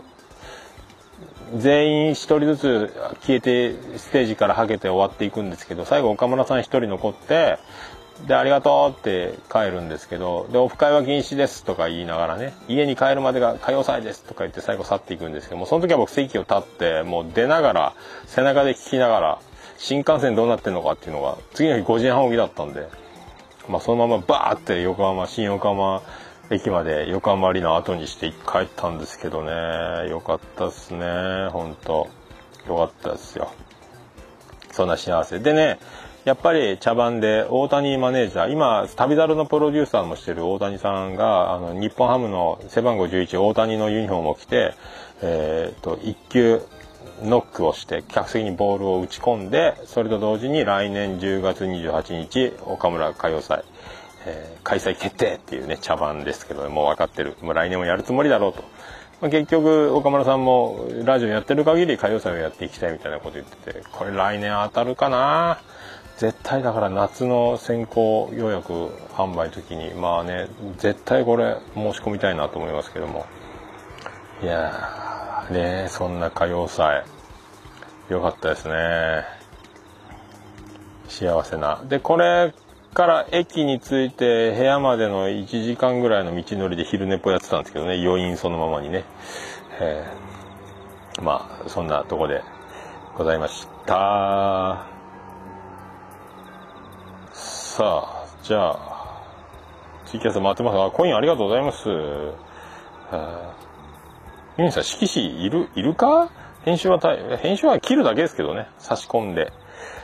[1.55, 7.59] 全員1人ずつ消えてステージからはけて終わっていくんですけど最後岡村さん1人残って
[8.27, 17.93] でありがとうって帰るんですけどでオフ会は禁止ですとか言いながらね家に帰るまでが歌謡祭ですとか言って最後去っていくんですけどもその時は僕席を立ってもう出ながら
[18.27, 19.39] 背中で聞きながら
[19.77, 22.87] 新幹線どうなってんのかっていうのが次の日5時半起きだったんで、
[23.67, 26.01] まあ、そのままバーって横浜新横浜
[26.53, 30.09] 駅まで横浜アリーナ後にして帰ったんですけどね。
[30.09, 31.49] よかったっすね。
[31.51, 32.07] 本当。
[32.67, 33.51] よかったですよ。
[34.71, 35.39] そんな幸せ。
[35.39, 35.79] でね
[36.25, 44.73] やっぱり茶番で大谷マネージャー今旅猿のプロデューサーもしてる大谷さんがあの日本ハムの背番号11大谷のユニフォームを着て、
[45.21, 46.61] えーと、1球
[47.23, 53.63] ノックをして客席にボールを打ち込んでそれと同時に来年10月28日岡村歌謡祭。
[54.25, 57.35] えー、開催決定っていうね茶番ですけどもう分かってる。
[57.41, 58.63] もう来年もやるつもりだろうと、
[59.21, 65.59] まあ、結局岡村さんもラジオやってる限り歌謡祭をやっていきたいみたいなこと言っててこれ来年当たるかな？
[66.17, 68.71] 絶対だから夏の先行予約
[69.13, 70.47] 販売の時にまあね
[70.77, 73.25] 絶対これ申し込みたいなと思いますけども。
[74.41, 77.03] いやーねそんな歌謡祭
[78.09, 79.23] よかったですね。
[81.07, 81.81] 幸せな。
[81.85, 82.53] でこれ
[82.93, 87.95] から駅に着いて部屋までの1時間ぐらいの道のりで昼寝っぽやってたんですけどね。
[88.05, 89.03] 余韻そのままにね、
[89.79, 92.41] えーまあそんなとこで
[93.15, 94.87] ございました。
[97.31, 99.23] さあじゃあ
[100.05, 100.77] ツイキャス回ってます。
[100.77, 101.87] がコインありがとうございます。
[104.57, 106.29] ユニさん色紙いるいるか？
[106.65, 106.99] 編集は
[107.41, 108.67] 編集は切るだけですけどね。
[108.79, 109.53] 差し込んで。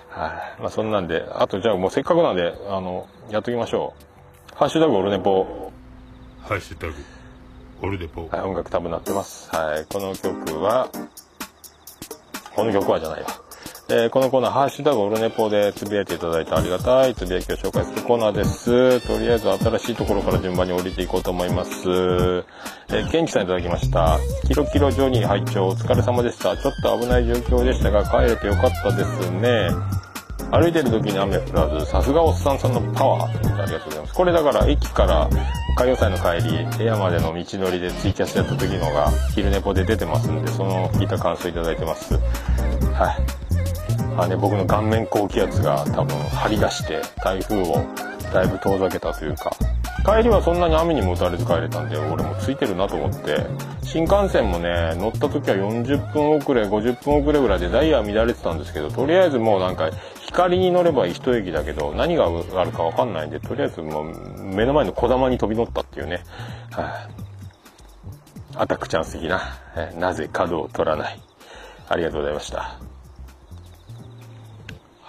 [0.10, 3.94] はい、まあそんなんであとじゃあもうせっかくなんであのやっときましょ
[4.54, 5.72] う「ハッシュタグオルネポ」
[6.42, 6.94] ハッシュタグ
[7.82, 8.28] オルデポ。
[8.28, 9.50] はい、音楽多分鳴ってます。
[9.56, 10.90] はい、この曲は、
[12.54, 13.28] この曲はじゃないわ。
[13.92, 19.02] えーこのコーナー、ハッシュタグオルネポでつぶやいていただいてありがたいつぶやきを紹介するコーナーです。
[19.08, 21.90] とりあえず新しいところから順番に降りていこうと思います。
[21.90, 24.20] えー、ケンチさんいただきました。
[24.48, 26.56] キロキロジョニー拝聴お疲れ様でした。
[26.56, 29.72] ちょっと危ない状況でしたが、帰れてよかったですね。
[30.52, 34.14] 歩いてる時に雨降らず、さすがおっさんさんのパワーということでありがとうございます。
[34.14, 35.28] これだから駅から
[35.76, 42.14] 歌謡祭の帰り、部屋までの道のりでツイキャスやった時のが昼寝ぽで出てますんで、その聞いた感想いただいてます。
[42.14, 43.50] はい。
[44.20, 47.86] まあね、僕の顔面高気圧が多分張り出して台風を
[48.34, 49.50] だいぶ遠ざけたというか、
[50.04, 53.38] 帰りはそんなに雨にも打たれず帰れたんで、俺もついてるなと思って、
[53.82, 59.90] 新幹線もね、乗った時は40分遅れ、50分遅れぐらいでダイヤ乱れてたんですけど、とりあえずもうなんか、
[60.26, 66.26] 光に乗れば一駅だけど、何があるかわかんないんで、とりあえずもう目の前の小玉に飛び乗ったっていうね。
[66.72, 66.86] はい、
[68.56, 69.40] アタックチャンス的な、
[69.78, 71.22] えなぜ角を取らない。
[71.88, 72.99] ありがとうございました。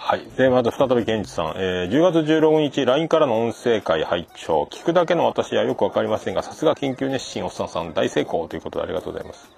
[0.02, 0.26] はい。
[0.36, 1.52] で、また再びケンチさん。
[1.56, 9.50] えー10月16日、LINE からの音声会拝聴聞くだけの私はよくわかりませんが、さすが研究熱心おっさんさん大成功ということでありがとうございます。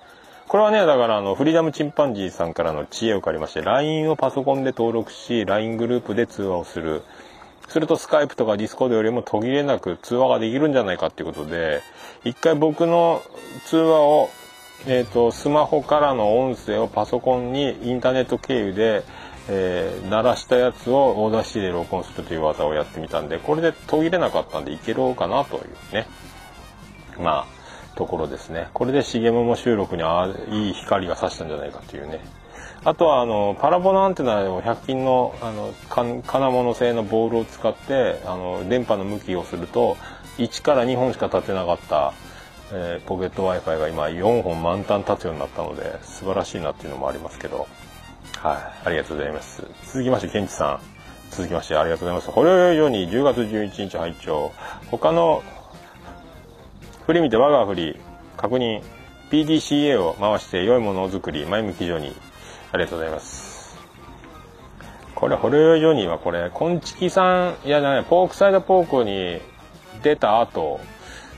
[0.48, 7.02] これはね、だからあの、フリーダムチンパンジーさんからの知恵を借りまして、LINE をパソコンで登録し、LINE グループで通話をする。
[7.68, 11.82] するとスカイプとかディスコードよりも途切れなく通話ができるんじゃないかっていうことで、
[12.24, 13.22] 一回僕の
[13.66, 14.28] 通話を、
[14.88, 19.04] えっ、と、スマホからの音声をパソコンにインターネット経由で、
[19.48, 26.06] えー鳴らしたやつをオーダーシーで録音するという技をやってみたんで、これで途切れなかったんでいけろうかなというね。
[27.18, 28.68] まあ、ところですね。
[28.72, 32.20] これで CM も収録にあいい光が差したんじゃないかというね。
[32.84, 39.96] あとは、あの、パラボナアンテナでも100均の、あの、金物製のボールを使って、あの、電波の向きをすると、
[40.38, 42.12] 1から2本しか立てなかった、
[42.72, 47.68] えーポケット Wi-Fi が今4本満タン立つようになったので、素晴らしいなっていうのもありますけど、
[48.42, 49.62] はい、ありがとうございます。
[49.86, 50.80] 続きまして、ケンチさん。
[51.30, 52.30] 続きまして、ありがとうございます。
[52.32, 54.50] ほろよいように10月11日拝聴
[54.90, 55.44] 他の
[57.06, 58.00] 振り見て我が振り、
[58.36, 58.82] 確認、
[59.30, 62.16] PDCA を回して良いものを作り、前向き上に。
[62.72, 63.78] ありがとうございます。
[65.14, 69.40] これ、ホロヨイジョニーはこれ、コンチキさん、いやじゃない、ポークサイドポークに
[70.02, 70.80] 出た後、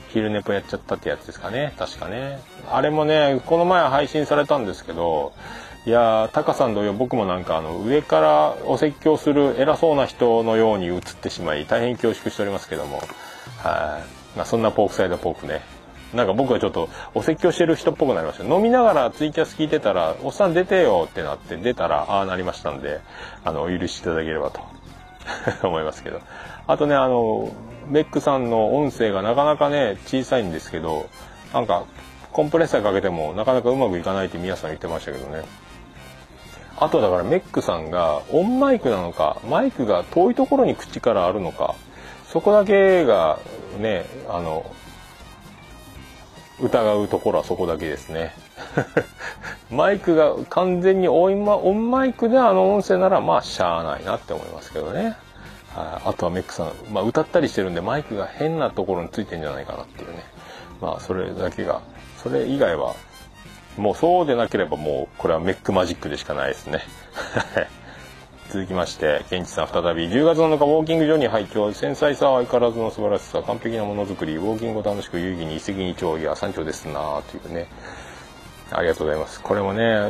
[0.09, 1.75] 昼寝ぽやっちゃったってやつですかね。
[1.77, 2.39] 確かね。
[2.71, 5.33] あれもね、この前配信されたんですけど、
[5.85, 12.97] いや、タカさん同様僕もなんかあの、上からお説教する偉そうな人のように映ってしまい、大変恐縮しておりますけども、
[13.59, 14.01] は
[14.35, 14.37] い。
[14.37, 15.61] まあそんなポークサイドポークね。
[16.15, 18.45] なんか僕はちょっとお説教してる人っぽくなりました。
[18.45, 23.01] 飲みながらツイキャス聞いてたら、おっさん出てよってなって出たら、ああなりましたんで、
[23.43, 24.61] あの、お許しいただければと
[25.67, 26.19] 思いますけど。
[26.65, 27.51] あとね、あの、
[27.89, 31.09] メックさんの音声がなかなかね、小さいんですけど、
[31.53, 31.83] なんか、
[32.31, 35.43] コンプレッサーかけてもなかなかうまくいかないって皆さん言ってましたけどね。
[36.77, 41.75] あとだからメックさんがオンマイクなのか、マイクが遠いところに口からあるのか、
[42.27, 43.39] そこだけが
[43.79, 44.65] ね、あの、
[46.59, 48.33] 疑うところはそこだけですね。
[49.71, 55.17] マイクが完全にオンマオンマイクであの音声ならまあしゃあないなって思いますけどね。
[55.75, 60.23] あとはメックさん、まあ歌ったりしてるんでマイクが変なところについてんじゃないかなっていうね。
[60.81, 61.81] まあそれだけが、
[62.17, 62.95] それ以外は
[63.77, 66.81] もうそうでなければもうこれはメックマジックでしかないですね。
[68.49, 77.67] 続きまして、ケンチさん再び、10月7日ウォーキング場に拝聴繊細さは相変わらずの素晴らしさ、完璧なものづくり、ウォーキングを楽しく有意義に一石二鳥や山頂ですなというね。
[78.71, 79.41] ありがとうございます。
[79.41, 80.09] これもね、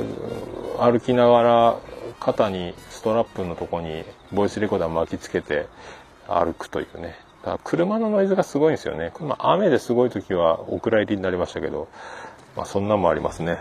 [0.80, 1.76] 歩きながら
[2.20, 5.68] 肩にストラップのとこにボイスレコーダー巻きつけて
[6.28, 7.16] 歩くというね。
[7.42, 9.12] だから車のノイズがすごいんですよね。
[9.20, 11.88] ま、雨ですごい時はお蔵入りになりましたけど、
[12.56, 13.60] まあそんなもありますね。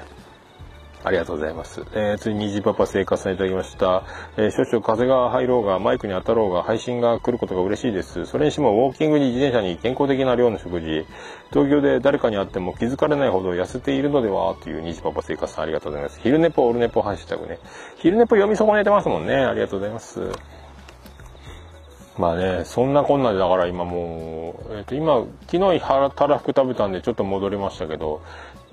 [1.05, 1.83] ありがとうございます。
[1.93, 4.05] えー、次にじパパ生活さんいただきました。
[4.39, 8.25] えー少々風が入ろうが、マイクに当たろうが、配信が来ることが嬉しいです。
[8.25, 11.05] それにしても、ウォーキングに自転車に健康的な量の食事、
[11.53, 16.21] 東京で誰かに会っても気づかれないほど痩せているのではというにじパパ生活さんありがとうございます。
[16.23, 17.59] 昼寝ぽ、オルネポ、ハッシュタグね。
[17.99, 19.35] 昼寝ぽ読み損ねてますもんね。
[19.35, 20.23] ありがとうございます。
[22.17, 28.23] まあね、そんなこんなでだから今もう、えっ、と今、昨日腹たらふく食べたんでちょっと戻りましたけど、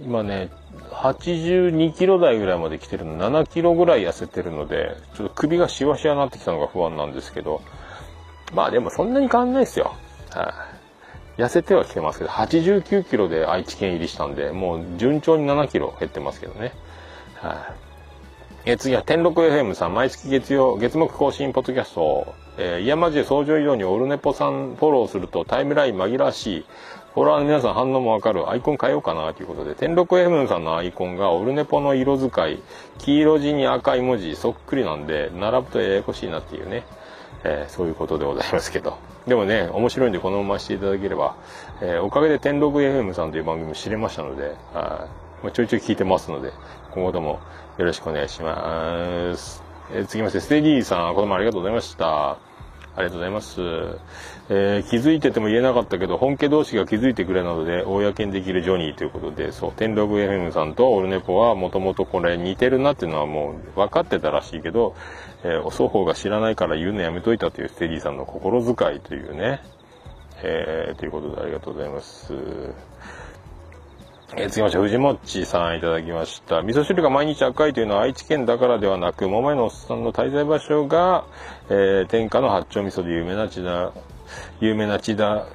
[0.03, 0.49] 今ね、
[0.91, 7.61] 82キロ台ぐらいまで来てるの、7キロぐらい痩せてるので、ちょっと首がシワシワになってきたのが不安なんですけど、
[8.53, 9.93] まあでもそんなに変わんないですよ。
[10.31, 10.53] は
[11.37, 16.73] い、痩せてはきてますけど、89キロで愛知県入りしたんで、もう順調に7キロ減ってますけどね。
[17.35, 17.73] は
[18.65, 26.65] い、え次は天禄 FM さん、毎月月曜、月木更新ポッドキャスト、えー、イヤマジで登場以上にオルネポさんフォローするとタイムライン紛らわしい、
[27.13, 32.61] フォロワーの皆さん反応もわかる、アイコン変えようかなということで、天禄 FM さんのアイコンがオルネポの色使い、
[32.99, 36.83] 黄色地に赤い文字、そっくりなんで、並ぶとややこしいなっていうね、
[37.43, 38.97] えーそういうことでございますけど。
[39.27, 41.35] でもね、面白いんでこのまましていただければ、
[41.81, 44.53] えーおかげで天禄 FM さんという番組も知れましたので、はい
[45.43, 46.53] まあちょいちょい聞いてますので、
[46.91, 47.41] 今後とも
[47.77, 49.61] よろしくお願いします。
[49.93, 52.31] えー続きまして、ステディーさん、この前ありがとうございました。
[52.31, 52.37] あ
[52.99, 53.61] りがとうございます。
[54.53, 64.93] えー気づいてても言えなかったけど、本家同士が気づいてくれなので、公にできるジョニーということで、そう、天禄 FM さんとオルネポはもともとこれ似てるなっていうのはもう分かってたらしいけど、
[65.45, 69.61] えー双方が知らないから言うのやめといたというステディさんの心遣いというね、
[70.43, 72.33] えーということでありがとうございます。
[74.35, 76.61] えー、続きまして、藤もっちさんいただきました。
[76.61, 81.23] 味噌汁が毎日赤いというのは愛知県だからではなく、桃屋のおっさんの滞在場所が、
[81.69, 83.93] えー天下の八丁味噌で有名な千田、
[84.59, 85.45] 有名な千田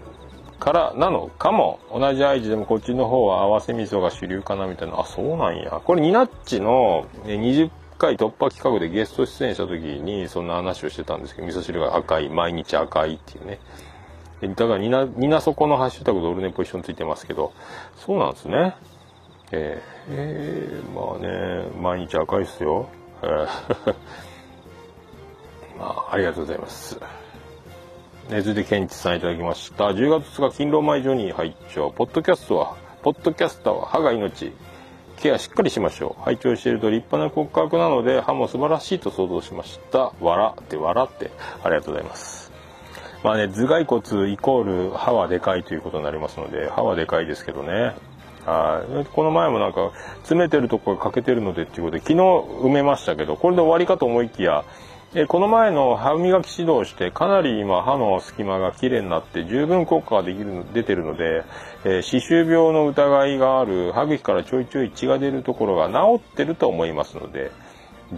[0.59, 1.81] からなのかも。
[1.93, 5.01] 同じ愛知でもこっちの方は合わせ味噌が主流かなみたいな。
[5.01, 5.81] あ、そうなんや。
[5.85, 13.59] これ、ニナッチの20回突破企画でゲスト出演した時にそんな話をしてたんですけど、味噌汁が赤い、毎日赤いっていうね。
[14.43, 17.53] だからニナ、ニナそこのハッシュタグでオルネポ一緒についてますけど、
[17.97, 18.77] そうなんですね。
[19.53, 22.89] えーえーまあね、毎日赤いっすよ。
[25.79, 27.01] まあ、ありがとうございます。
[28.31, 29.85] ね、続いてケンチさんいただきました。
[29.85, 34.53] 10月2日、勤労前ジョニー拝聴ポッドキャストは、ポッドキャスターは歯が命。
[35.16, 36.22] ケアしっかりしましょう。
[36.24, 40.11] 拝聴していると立派な骨格なので、歯も素晴らしいと想像しました。
[40.20, 41.31] 笑って笑って。
[41.62, 42.51] ありがとうございます。
[43.22, 47.95] まあね、頭蓋骨イコール歯はでかいということになりますので、歯はでかいですけどね。
[48.45, 49.05] はい。
[49.05, 54.64] この前もなんか、詰めてるとこが欠けてるのでっていうことで、昨日埋めましたけど、これで終わりかと思いきや、
[55.15, 61.45] えこの前の歯磨き指導して、かなり今歯の隙間が綺麗になって、十分効果ができる出てるので、
[61.85, 67.51] え歯周病の疑いがある歯茎からちょいちょい血が出るところが治ってると思いますので、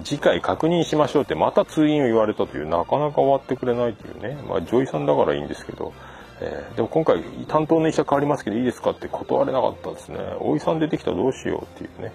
[0.04, 5.92] 次回確認しましょうってまた通院を言われたというなかなか終わってくれないというねまあ女医さんだからいいんですけど、
[6.40, 10.18] えーでも今回担当の医者変わりますけどいいですかって断れなかったですね。
[10.40, 12.12] お医さん出てきたらどうしようっていうね、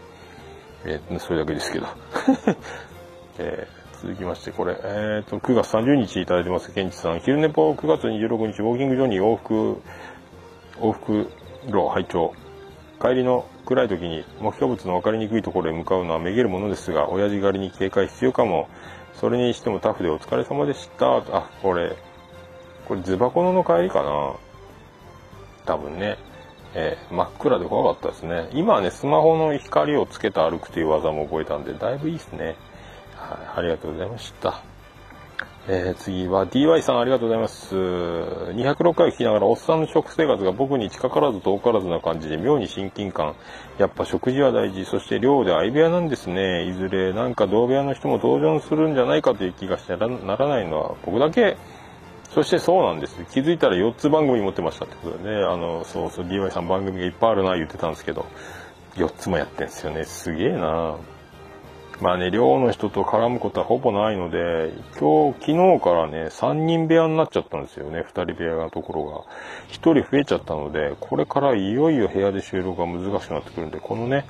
[0.86, 1.88] えーそれだけですけど、
[3.40, 6.74] えー続きましてこれ、えー、と9月30日いただいてます。
[6.74, 7.22] ケンチさん。
[7.22, 9.82] 昼寝ぽ9月26日ウォーキングジョニー往復
[10.78, 11.32] 往復
[11.68, 12.34] 路拝聴。
[13.02, 18.68] 帰りの暗い時に目標物の分かりにくいところへ向かうのはめげるものですが親父狩りに警戒必要かも。
[19.14, 21.20] それにしてもタフでお疲れ様でした。
[21.20, 21.96] あこれ
[22.86, 24.34] これズバコノの帰りかな。
[25.64, 26.18] 多分ね、
[26.76, 28.50] えー真っ暗で怖かったですね。
[28.52, 32.58] 今はねスマホの光をつけて歩くという技も覚えたんでだいぶいいですね。
[33.30, 34.74] はいありがとうございました
[35.66, 37.74] えー次は DY さんありがとうございます。
[37.74, 43.34] 206回聞きながらおっさんの食生活が僕に近からず遠からずな感じで妙に親近感。
[43.78, 44.84] やっぱ食事は大事。
[44.84, 46.68] そして寮で相部屋なんですね。
[46.68, 51.56] いずれなんか同部屋の人も登場するんじゃないかという気がしてならないのは僕だけ。
[52.34, 53.16] そしてそうなんです。
[53.32, 55.44] 気づいたら4つ番組持ってましたってことでね。
[55.46, 58.26] あの、そうそう DY さん番組がいっぱいあるな言ってたんですけど、
[58.96, 60.04] 4つもやってんですよね。
[60.04, 60.98] すげえな
[62.02, 69.18] まあね、寮の人と絡むことはほぼないので、今日、昨日からね、3人部屋になっちゃったんですよね、2人部屋のところが。
[69.70, 74.26] 1人増えちゃったので、これからいよいよ部屋で収録が難しくなってくるんで、このね、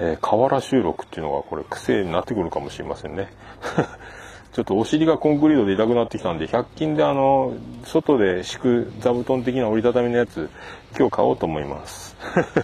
[0.00, 3.28] えー河原収録っていうのがこれ癖になってくるかもしれませんね。
[4.52, 7.54] ちょっとお尻がコンクリートで痛くなってきたんで、100均であの、
[7.84, 10.50] 外で敷く座布団的な折りたたみのやつ、
[10.98, 12.16] 今日買おうと思います。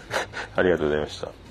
[0.56, 1.45] ありがとうございました。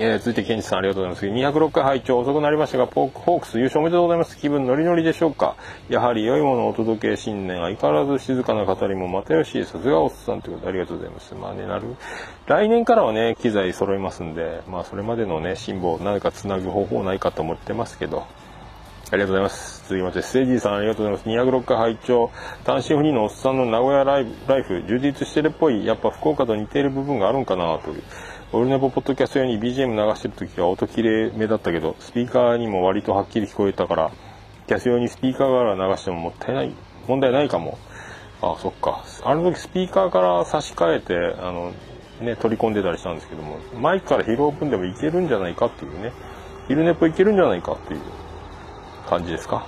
[0.00, 1.50] えー続いてケンチさんありがとうございます。
[1.50, 4.38] 206回拝聴遅くなりましたがポークホークス優勝おめでとうございます。
[4.38, 5.56] 気分ノリノリでしょうか。
[5.88, 11.34] やはり良いものをお届け新年相変わらず静かな語りもまたよしさすがおっさんということでありがとうございます。
[11.34, 11.96] まあねなる。
[12.46, 18.24] 来年からはね機材揃いますんでまあそれまでのね辛抱何かつなぐ方法ないかと思ってますけど。
[19.10, 19.88] ありがとうございます。
[19.88, 21.50] 続きまして、ステージーさんありがとうございます。
[21.50, 22.30] 206回拝聴。
[22.64, 28.02] 単身フリーのおっさんの名古屋ライライフ、充実してるっぽい、やっぱ福岡と似ている部分があるんかなという。
[28.50, 34.10] オルネポポッドキャスト用に BGM 流してる時は音綺麗めだったけど、スピーカーにも割とはっきり聞こえたから、
[34.66, 36.74] キャス用にスピーカーから流してももったいない、
[37.06, 37.76] 問題ないかも。
[38.40, 39.04] あそっか。
[39.22, 41.72] あの時スピーカーから差し替えて、あの、
[42.22, 46.14] ね、取り込んでたりしたんですけども、マイクから拾う分でもいけるんじゃないかっていうね、
[46.68, 48.00] 昼寝っぽいけるんじゃないかっていう
[49.10, 49.66] 感じですか。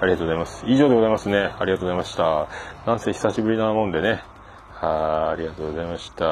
[0.00, 0.64] ありがとうございます。
[0.66, 1.38] 以上でございますね。
[1.56, 2.48] ありがとうございました。
[2.84, 4.22] なんせ久しぶりなもんでね。
[4.80, 6.24] はい、ありがとうございました。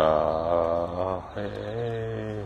[1.37, 2.45] え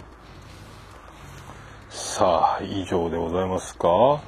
[1.90, 4.22] ー、さあ、以上でございますか？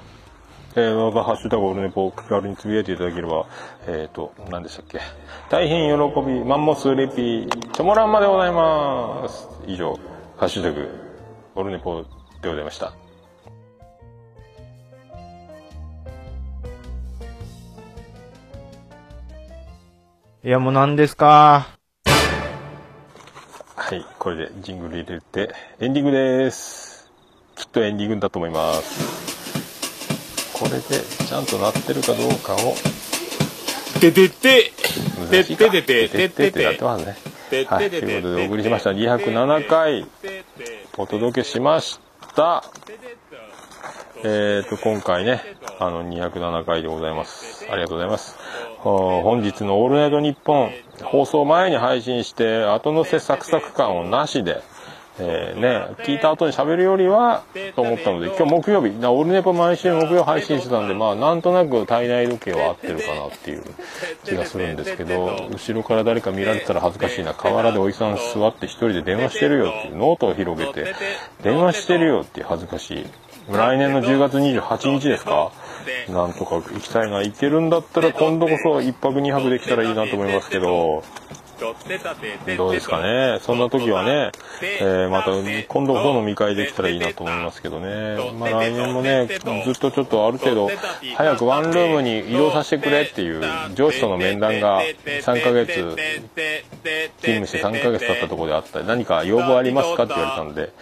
[0.75, 3.47] えー、また、ハッシュタグオルネポを気軽につぶやいていただければ、
[3.87, 5.01] えっ、ー、と、何でしたっけ？
[5.49, 9.49] 大変喜び、マンモスレピ、チョモランマでございます。
[9.67, 9.95] 以上、
[10.37, 10.91] ハッシュタグ、
[11.55, 12.03] オルネポ
[12.43, 12.93] でございました。
[20.45, 21.69] いや、もう何ですか？
[23.77, 27.13] はい、これでジングル入れて、エンディングです。
[27.55, 30.59] きっとエンディングだと思います。
[30.59, 32.75] これでちゃんと鳴ってるかどうかを
[34.01, 34.73] ててて
[35.31, 37.17] ててててててってなってますね。
[37.49, 40.09] てはい、ということでお送りしました207回
[40.99, 42.01] お届けしまし
[42.35, 42.65] た。
[44.25, 45.43] えーと、今回ね、
[45.81, 47.67] あの、207回でございます。
[47.69, 48.39] ありがとうございます。
[48.83, 50.73] 本日のオールナイトニッポン、
[51.05, 54.61] 放送前に配信して、後乗せサクサク感をなしで、
[55.21, 57.45] えーね、聞いた後に喋るよりは、
[57.77, 63.63] と思ったので、今日木曜日、なオールネポ毎週木曜配信してたんで、まあ、なんとなく体内時計は合ってるかなっていう
[64.25, 67.35] 気がするんですけど、後ろから誰か見られたら恥ずかしいな。
[67.35, 70.93] 河原でおじさん座って一人で電話してるよっていう、ノートを広げて、
[71.45, 73.07] 電話してるよっていう恥ずかしい。
[73.51, 75.53] 来年の10月28日ですか？
[76.09, 77.23] なんとか行きたいな。
[77.23, 81.03] 行けるんだったら今度こそ1泊2泊できたらいいなと思いますけど、
[82.57, 83.39] どうですかね。
[83.43, 84.33] そんな時はね、
[84.81, 85.31] えーまた
[85.69, 88.17] 今度こそ飲み会できたらいいなと思いますけどね。
[88.39, 89.27] まあ来年もね、
[89.65, 90.71] ずっとちょっとある程度、
[91.17, 93.43] 早くワンルームに移動させてくれっていう
[93.75, 100.73] 上司との面談が3ヶ月勤務して3ヶ月経ったところであったり、何か要望ありますかって言われたんで、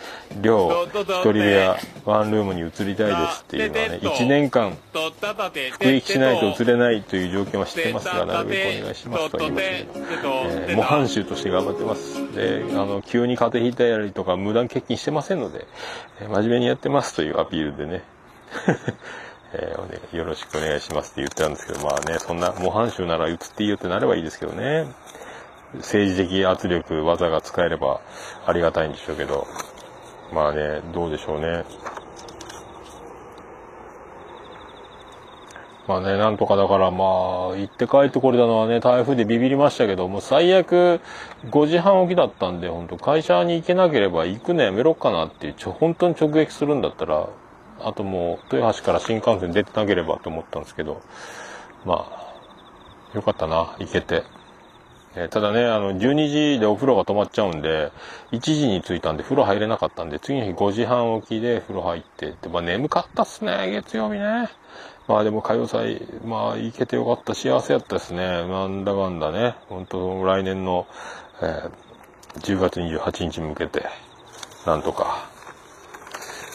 [0.40, 4.76] 寮、一人部屋、ワンルームに移りたいですっていうのはね、1年間
[5.72, 12.34] 服役しないと移れないという条件は知ってますが、なるべくお願いしますとは言いましたけど、えー模範囚として頑張ってます。
[12.34, 15.66] で、あの、急に風邪ひいたりとか無断欠勤してませんので、
[16.20, 18.02] え真面目にやってますというアピールでね、
[19.52, 24.86] えーねよろしくお願いしますって言ってたんですけど、まあね、そんな模範囚なら移っていいよってなればいいですけどね。
[25.74, 28.00] 政治的圧力、技が使えれば
[28.46, 29.46] ありがたいんでしょうけど、
[30.32, 31.64] まあね、どうでしょうね。
[35.90, 41.00] まあね、なんとかだからまあ、行って帰ってこれたのはね、台風でビビりましたけど、もう最悪
[41.46, 47.28] 5時半起きだったんで、本当会社に行けなければ行くのやめろっかなっていう、ちょ、本当に直撃するんだったら、
[47.80, 51.00] あともう、豊橋から新幹線出てなければと思ったんですけど、
[51.84, 54.22] まあ、よかったな、行けて。
[55.16, 57.90] えただね、あの、12時でお風呂が止まっちゃうんで、
[58.30, 64.59] 1時に着いたんで風呂入れなかったんで、次の日5時半起きで風呂入ってって、まあ眠かったっすね、月曜日ね。
[65.10, 68.46] まあでも歌謡祭、まあ行けてよかった、幸せやったですね。
[68.46, 70.86] なんだかんだね、本当来年の、
[71.42, 71.70] えー
[72.38, 73.84] 10月28日に向けて、
[74.64, 75.28] なんとか、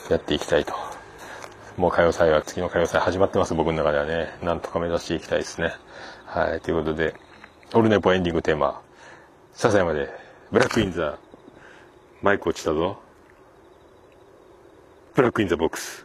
[0.10, 0.73] やっていきたいと。
[1.76, 4.30] もう歌謡祭は、次の歌謡祭始まってます、僕の中ではね。
[4.41, 5.73] なんとか目指していきたいですね。
[6.26, 7.14] はい、ということで、
[7.73, 8.82] オルネポエンディングテーマ、
[9.52, 10.10] 笹山で、
[10.49, 11.18] Black in the、
[12.22, 12.98] マイク落ちたぞ。
[15.14, 16.05] Black in the Box。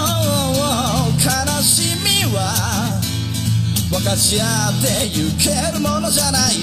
[4.03, 6.55] かち合ってゆけるものじゃない。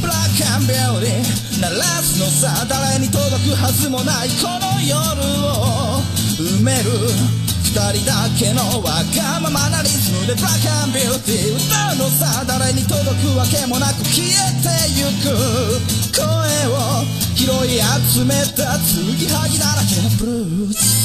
[0.00, 4.98] ブラックンビューティー鳴らすのさ誰に届くはずもないこの夜
[5.46, 6.02] を
[6.36, 6.90] 埋める
[7.62, 14.66] 二人だけのわがままなリズムでブラックンビューティー歌うのさ誰に届くわけもなく消えて
[14.98, 15.30] ゆく。
[16.10, 16.26] 声
[16.70, 17.78] を拾い
[18.10, 21.04] 集めた継ぎはぎだらけのブルース。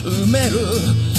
[0.00, 0.56] 埋める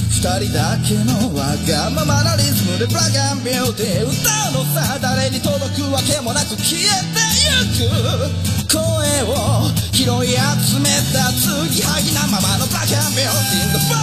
[0.10, 4.18] 二人だけのわがままなリズムでブラックアンビューティー歌
[4.58, 8.82] うのさ誰に届くわけもなく消えてゆく声
[9.30, 14.02] を拾い集めた継ぎはぎなままのブラックアンビューティー The Bomb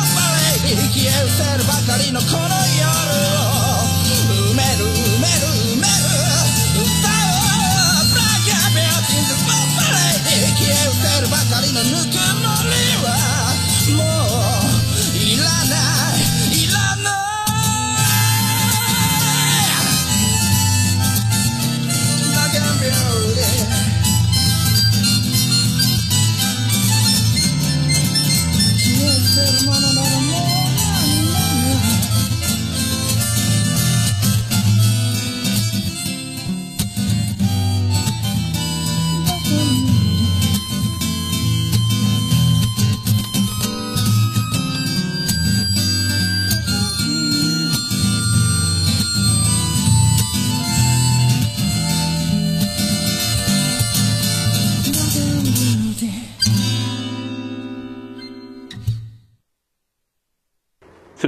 [0.62, 2.78] Lady 消え失せるばかりのこの夜
[3.18, 3.82] を
[4.54, 6.06] 埋める埋める埋める
[6.82, 7.42] 歌お
[7.98, 12.97] うブラックアンビューティー The Bomb Lady 消え失せるばかりのぬくもりは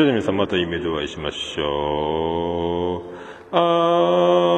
[0.01, 3.03] それでは皆さんまた夢でお会いしましょう。
[3.53, 4.50] あー